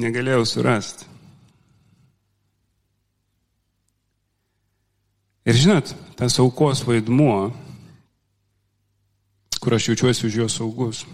negalėjau 0.03 0.43
surasti. 0.59 1.15
Ir 5.47 5.55
žinot, 5.55 5.93
tas 6.19 6.35
aukos 6.43 6.83
vaidmuo, 6.83 7.53
kur 9.63 9.77
aš 9.77 9.93
jaučiuosi 9.93 10.27
už 10.27 10.39
jo 10.41 10.49
saugus, 10.51 11.05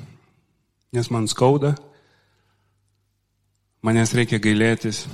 nes 0.92 1.10
man 1.12 1.28
skauda, 1.28 1.74
manęs 3.84 4.14
reikia 4.16 4.40
gailėtis, 4.40 5.04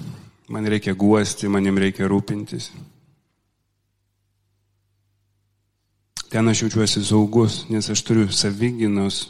man 0.47 0.71
reikia 0.71 0.95
guosti, 0.95 1.51
manim 1.51 1.79
reikia 1.83 2.07
rūpintis. 2.07 2.71
Ten 6.31 6.47
aš 6.47 6.63
jaučiuosi 6.67 7.03
saugus, 7.03 7.65
nes 7.73 7.91
aš 7.91 8.03
turiu 8.07 8.29
savyginos 8.31 9.25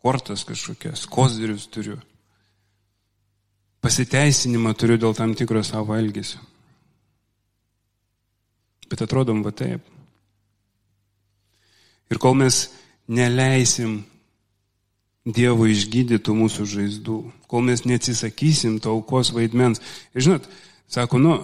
kortas 0.00 0.46
kažkokias, 0.48 1.04
kozirius 1.04 1.66
turiu. 1.68 1.98
Pasiteisinimą 3.84 4.72
turiu 4.72 4.96
dėl 5.00 5.16
tam 5.16 5.34
tikro 5.36 5.60
savo 5.64 5.96
elgesio. 5.96 6.40
Bet 8.90 9.04
atrodom 9.06 9.44
va 9.46 9.52
taip. 9.54 9.84
Ir 12.10 12.18
kol 12.18 12.34
mes 12.38 12.64
neleisim 13.10 14.00
Dievo 15.20 15.66
išgydytų 15.68 16.32
mūsų 16.32 16.64
žaizdų, 16.66 17.16
kol 17.46 17.60
mes 17.66 17.84
neatsisakysim 17.84 18.78
to 18.80 18.94
aukos 18.96 19.34
vaidmens. 19.36 19.78
Ir 20.16 20.24
žinot, 20.24 20.46
sako, 20.88 21.20
nu, 21.20 21.34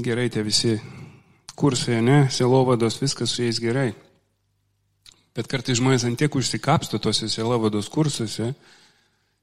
gerai 0.00 0.30
tie 0.32 0.40
visi 0.42 0.78
kursai, 1.54 2.00
ne, 2.02 2.24
selovados, 2.32 2.96
viskas 3.02 3.34
su 3.34 3.44
jais 3.44 3.60
gerai. 3.60 3.90
Bet 5.36 5.48
kartai 5.48 5.76
žmonės 5.76 6.06
antiek 6.08 6.32
užsikapsto 6.34 6.98
tose 7.04 7.28
selovados 7.28 7.92
kursuose, 7.92 8.54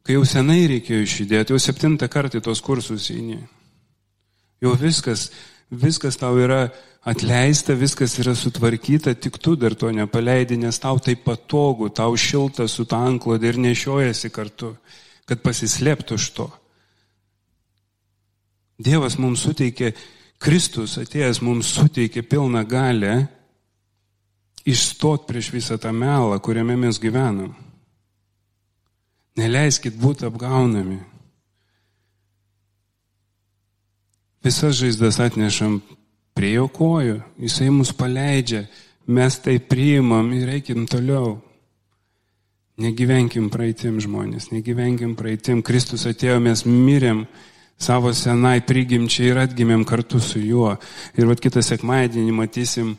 kai 0.01 0.17
jau 0.17 0.25
senai 0.25 0.65
reikėjo 0.73 1.05
išjudėti, 1.05 1.53
jau 1.53 1.61
septintą 1.61 2.09
kartą 2.11 2.41
tos 2.41 2.65
kursus 2.65 3.09
įni. 3.13 3.39
Jau 4.65 4.73
viskas, 4.81 5.29
viskas 5.69 6.17
tau 6.19 6.33
yra 6.41 6.67
atleista, 7.01 7.73
viskas 7.73 8.17
yra 8.19 8.35
sutvarkyta, 8.35 9.15
tik 9.15 9.39
tu 9.39 9.55
dar 9.55 9.75
to 9.75 9.91
nepaleidi, 9.91 10.57
nes 10.59 10.79
tau 10.79 10.99
tai 10.99 11.15
patogu, 11.15 11.89
tau 11.89 12.15
šilta 12.17 12.67
su 12.67 12.85
ta 12.85 12.99
anklodė 13.07 13.53
ir 13.53 13.61
nešiojasi 13.63 14.31
kartu, 14.35 14.75
kad 15.29 15.43
pasislėptų 15.45 16.19
iš 16.19 16.29
to. 16.35 16.47
Dievas 18.79 19.17
mums 19.19 19.43
suteikė, 19.43 19.93
Kristus 20.39 20.95
atėjęs 21.01 21.41
mums 21.43 21.67
suteikė 21.75 22.23
pilną 22.23 22.63
galę 22.63 23.15
išstot 24.63 25.25
prieš 25.27 25.51
visą 25.51 25.75
tą 25.81 25.91
melą, 25.91 26.37
kuriame 26.39 26.77
mes 26.79 26.99
gyvenam. 26.99 27.51
Neleiskit 29.39 29.95
būti 29.99 30.27
apgaunami. 30.27 30.99
Visas 34.43 34.77
žaizdas 34.79 35.19
atnešam 35.19 35.81
prie 36.39 36.53
jo 36.55 36.69
kojų, 36.71 37.19
jisai 37.43 37.67
mus 37.73 37.91
paleidžia, 37.91 38.63
mes 39.11 39.35
tai 39.43 39.57
priimam 39.59 40.31
ir 40.37 40.53
eikim 40.55 40.85
toliau. 40.87 41.35
Negyvenkim 42.79 43.49
praeitim 43.51 43.97
žmonės, 43.99 44.53
negyvenkim 44.53 45.17
praeitim. 45.19 45.59
Kristus 45.67 46.05
atėjo, 46.07 46.37
mes 46.39 46.63
mirėm 46.63 47.25
savo 47.75 48.13
senai 48.15 48.61
prigimčiai 48.63 49.33
ir 49.33 49.41
atgimėm 49.41 49.83
kartu 49.83 50.21
su 50.23 50.39
juo. 50.39 50.77
Ir 51.19 51.27
vat 51.27 51.43
kitą 51.43 51.59
sekmadienį 51.65 52.31
matysim 52.37 52.93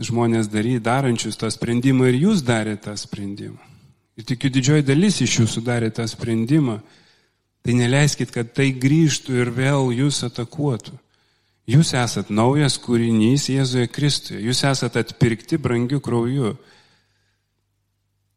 žmonės 0.00 0.48
dary, 0.48 0.78
darančius 0.80 1.36
tą 1.36 1.50
sprendimą 1.52 2.08
ir 2.08 2.22
jūs 2.22 2.40
darėte 2.40 2.86
tą 2.88 2.96
sprendimą. 2.96 3.60
Ir 4.16 4.24
tikiu 4.32 4.48
didžioji 4.52 4.88
dalis 4.88 5.20
iš 5.20 5.42
jūsų 5.42 5.66
darė 5.68 5.92
tą 5.92 6.08
sprendimą. 6.08 6.80
Tai 7.60 7.76
neleiskit, 7.76 8.32
kad 8.32 8.56
tai 8.56 8.70
grįžtų 8.72 9.36
ir 9.44 9.52
vėl 9.52 9.92
jūs 9.92 10.24
atakuotų. 10.24 10.96
Jūs 11.70 11.92
esat 11.94 12.30
naujas 12.34 12.78
kūrinys 12.82 13.46
Jėzuje 13.52 13.86
Kristuje. 13.92 14.40
Jūs 14.42 14.64
esat 14.66 14.96
atpirkti 14.98 15.58
brangiu 15.60 16.00
krauju. 16.02 16.54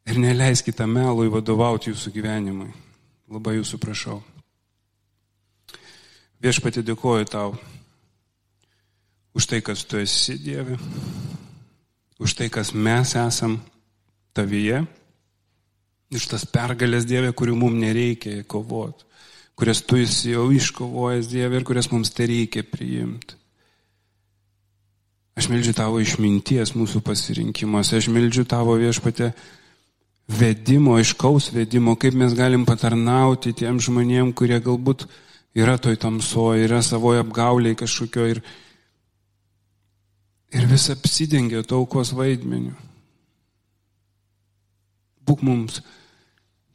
Ir 0.04 0.20
neleiskite 0.20 0.86
melui 0.86 1.32
vadovauti 1.34 1.90
jūsų 1.90 2.14
gyvenimui. 2.14 2.70
Labai 3.34 3.56
jūsų 3.58 3.80
prašau. 3.82 4.20
Viešpatį 6.44 6.84
dėkoju 6.92 7.30
tau 7.32 7.56
už 9.34 9.48
tai, 9.50 9.62
kas 9.66 9.86
tu 9.86 9.98
esi 9.98 10.38
Dieve, 10.38 10.78
už 12.20 12.36
tai, 12.38 12.50
kas 12.54 12.74
mes 12.74 13.16
esam 13.18 13.58
tavyje, 14.36 14.84
iš 16.14 16.28
tas 16.30 16.46
pergalės 16.46 17.08
Dieve, 17.10 17.32
kurių 17.34 17.56
mums 17.58 17.82
nereikia 17.82 18.44
kovoti, 18.46 19.08
kurias 19.56 19.84
tu 19.86 19.98
esi 20.02 20.34
jau 20.34 20.50
iškovojęs 20.52 21.30
Dieve 21.32 21.60
ir 21.60 21.66
kurias 21.68 21.92
mums 21.92 22.12
tai 22.14 22.28
reikia 22.32 22.66
priimti. 22.66 23.38
Aš 25.34 25.50
meldžiu 25.50 25.74
tavo 25.74 25.98
išminties 26.02 26.76
mūsų 26.78 27.02
pasirinkimuose, 27.06 27.98
aš 27.98 28.10
meldžiu 28.14 28.46
tavo 28.46 28.76
viešpatę 28.78 29.32
vedimo, 30.30 30.94
aiškaus 31.00 31.50
vedimo, 31.56 31.96
kaip 31.98 32.14
mes 32.18 32.36
galim 32.38 32.68
patarnauti 32.70 33.56
tiem 33.58 33.82
žmonėm, 33.82 34.34
kurie 34.38 34.60
galbūt 34.62 35.08
yra 35.58 35.80
toj 35.82 35.98
tamsoje, 36.02 36.68
yra 36.68 36.84
savoje 36.86 37.24
apgauliai 37.26 37.78
kažkokio 37.78 38.30
ir, 38.30 38.44
ir 40.54 40.70
vis 40.70 40.90
apsidengia 40.94 41.66
taukos 41.66 42.14
vaidmeniu. 42.14 42.78
Būk 45.24 45.42
mums 45.42 45.82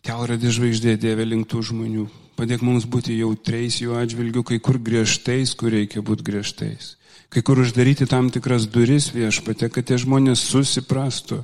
kelradė 0.02 0.50
žvaigždė 0.50 0.96
Dieve 0.98 1.26
linktų 1.28 1.62
žmonių. 1.70 2.08
Padėk 2.38 2.62
mums 2.62 2.86
būti 2.86 3.16
jautriais 3.18 3.80
jų 3.82 3.96
atžvilgių, 3.98 4.44
kai 4.46 4.60
kur 4.62 4.78
griežtais, 4.78 5.56
kur 5.58 5.72
reikia 5.74 6.04
būti 6.06 6.22
griežtais. 6.22 6.92
Kai 7.34 7.42
kur 7.42 7.58
uždaryti 7.58 8.06
tam 8.06 8.30
tikras 8.30 8.68
duris 8.70 9.10
viešpatė, 9.10 9.66
kad 9.74 9.88
tie 9.88 9.98
žmonės 9.98 10.44
susiprastų 10.46 11.42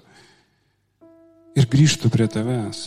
ir 1.58 1.66
grįžtų 1.70 2.10
prie 2.14 2.28
tavęs. 2.30 2.86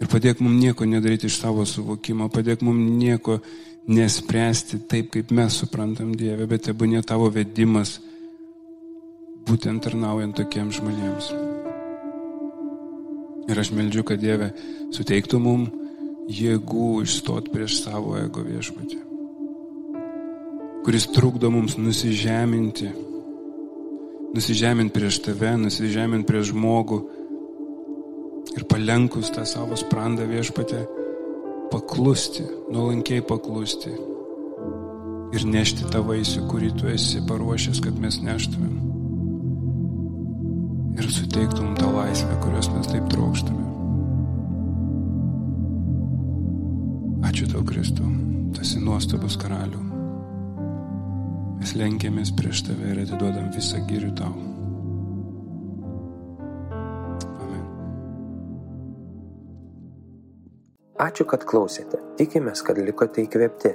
Ir 0.00 0.10
padėk 0.12 0.40
mums 0.44 0.60
nieko 0.60 0.88
nedaryti 0.88 1.28
iš 1.30 1.38
savo 1.40 1.64
suvokimo, 1.68 2.28
padėk 2.32 2.64
mums 2.64 2.96
nieko 2.96 3.38
nespręsti 3.88 4.82
taip, 4.90 5.12
kaip 5.14 5.32
mes 5.32 5.60
suprantam 5.62 6.12
Dievę, 6.18 6.48
bet 6.50 6.66
tebūnė 6.68 7.04
tavo 7.06 7.30
vedimas 7.32 7.98
būtent 9.46 9.86
tarnaujant 9.86 10.36
tokiems 10.36 10.80
žmonėms. 10.80 11.55
Ir 13.46 13.60
aš 13.62 13.70
meldžiu, 13.74 14.02
kad 14.06 14.20
Dieve 14.22 14.50
suteiktų 14.94 15.40
mums 15.42 15.82
jėgų 16.26 17.04
išstot 17.06 17.52
prieš 17.54 17.80
savo 17.84 18.16
ego 18.18 18.42
viešpatį, 18.42 18.96
kuris 20.86 21.06
trukdo 21.14 21.52
mums 21.54 21.76
nusižeminti 21.78 22.90
nusižemint 24.36 24.92
prieš 24.92 25.20
tave, 25.24 25.54
nusižemint 25.60 26.26
prieš 26.28 26.50
žmogų 26.52 26.98
ir 28.56 28.66
palenkus 28.68 29.32
tą 29.34 29.46
savo 29.48 29.76
sprandą 29.80 30.26
viešpatę, 30.28 30.82
paklusti, 31.72 32.44
nuolankiai 32.72 33.24
paklusti 33.26 33.92
ir 35.36 35.46
nešti 35.48 35.88
tą 35.92 36.04
vaisių, 36.06 36.46
kurį 36.50 36.74
tu 36.78 36.90
esi 36.92 37.22
paruošęs, 37.28 37.82
kad 37.84 37.96
mes 38.00 38.20
neštumėm. 38.24 38.85
Ir 40.96 41.10
suteiktum 41.12 41.74
tą 41.76 41.92
laisvę, 41.92 42.36
kurios 42.40 42.70
mes 42.72 42.88
taip 42.88 43.08
trokštame. 43.12 43.64
Ačiū 47.28 47.50
tau, 47.52 47.64
Kristau, 47.68 48.08
esi 48.60 48.80
nuostabus 48.80 49.36
karalius. 49.40 49.82
Mes 51.56 51.72
lenkiamės 51.76 52.30
prieš 52.36 52.60
tave 52.68 52.92
ir 52.92 53.00
atiduodam 53.02 53.48
visą 53.50 53.80
girių 53.88 54.12
tau. 54.16 54.32
Amen. 57.42 57.64
Ačiū, 61.08 61.26
kad 61.28 61.44
klausėte. 61.48 61.98
Tikimės, 62.20 62.62
kad 62.62 62.78
likote 62.78 63.24
įkvėpti. 63.24 63.74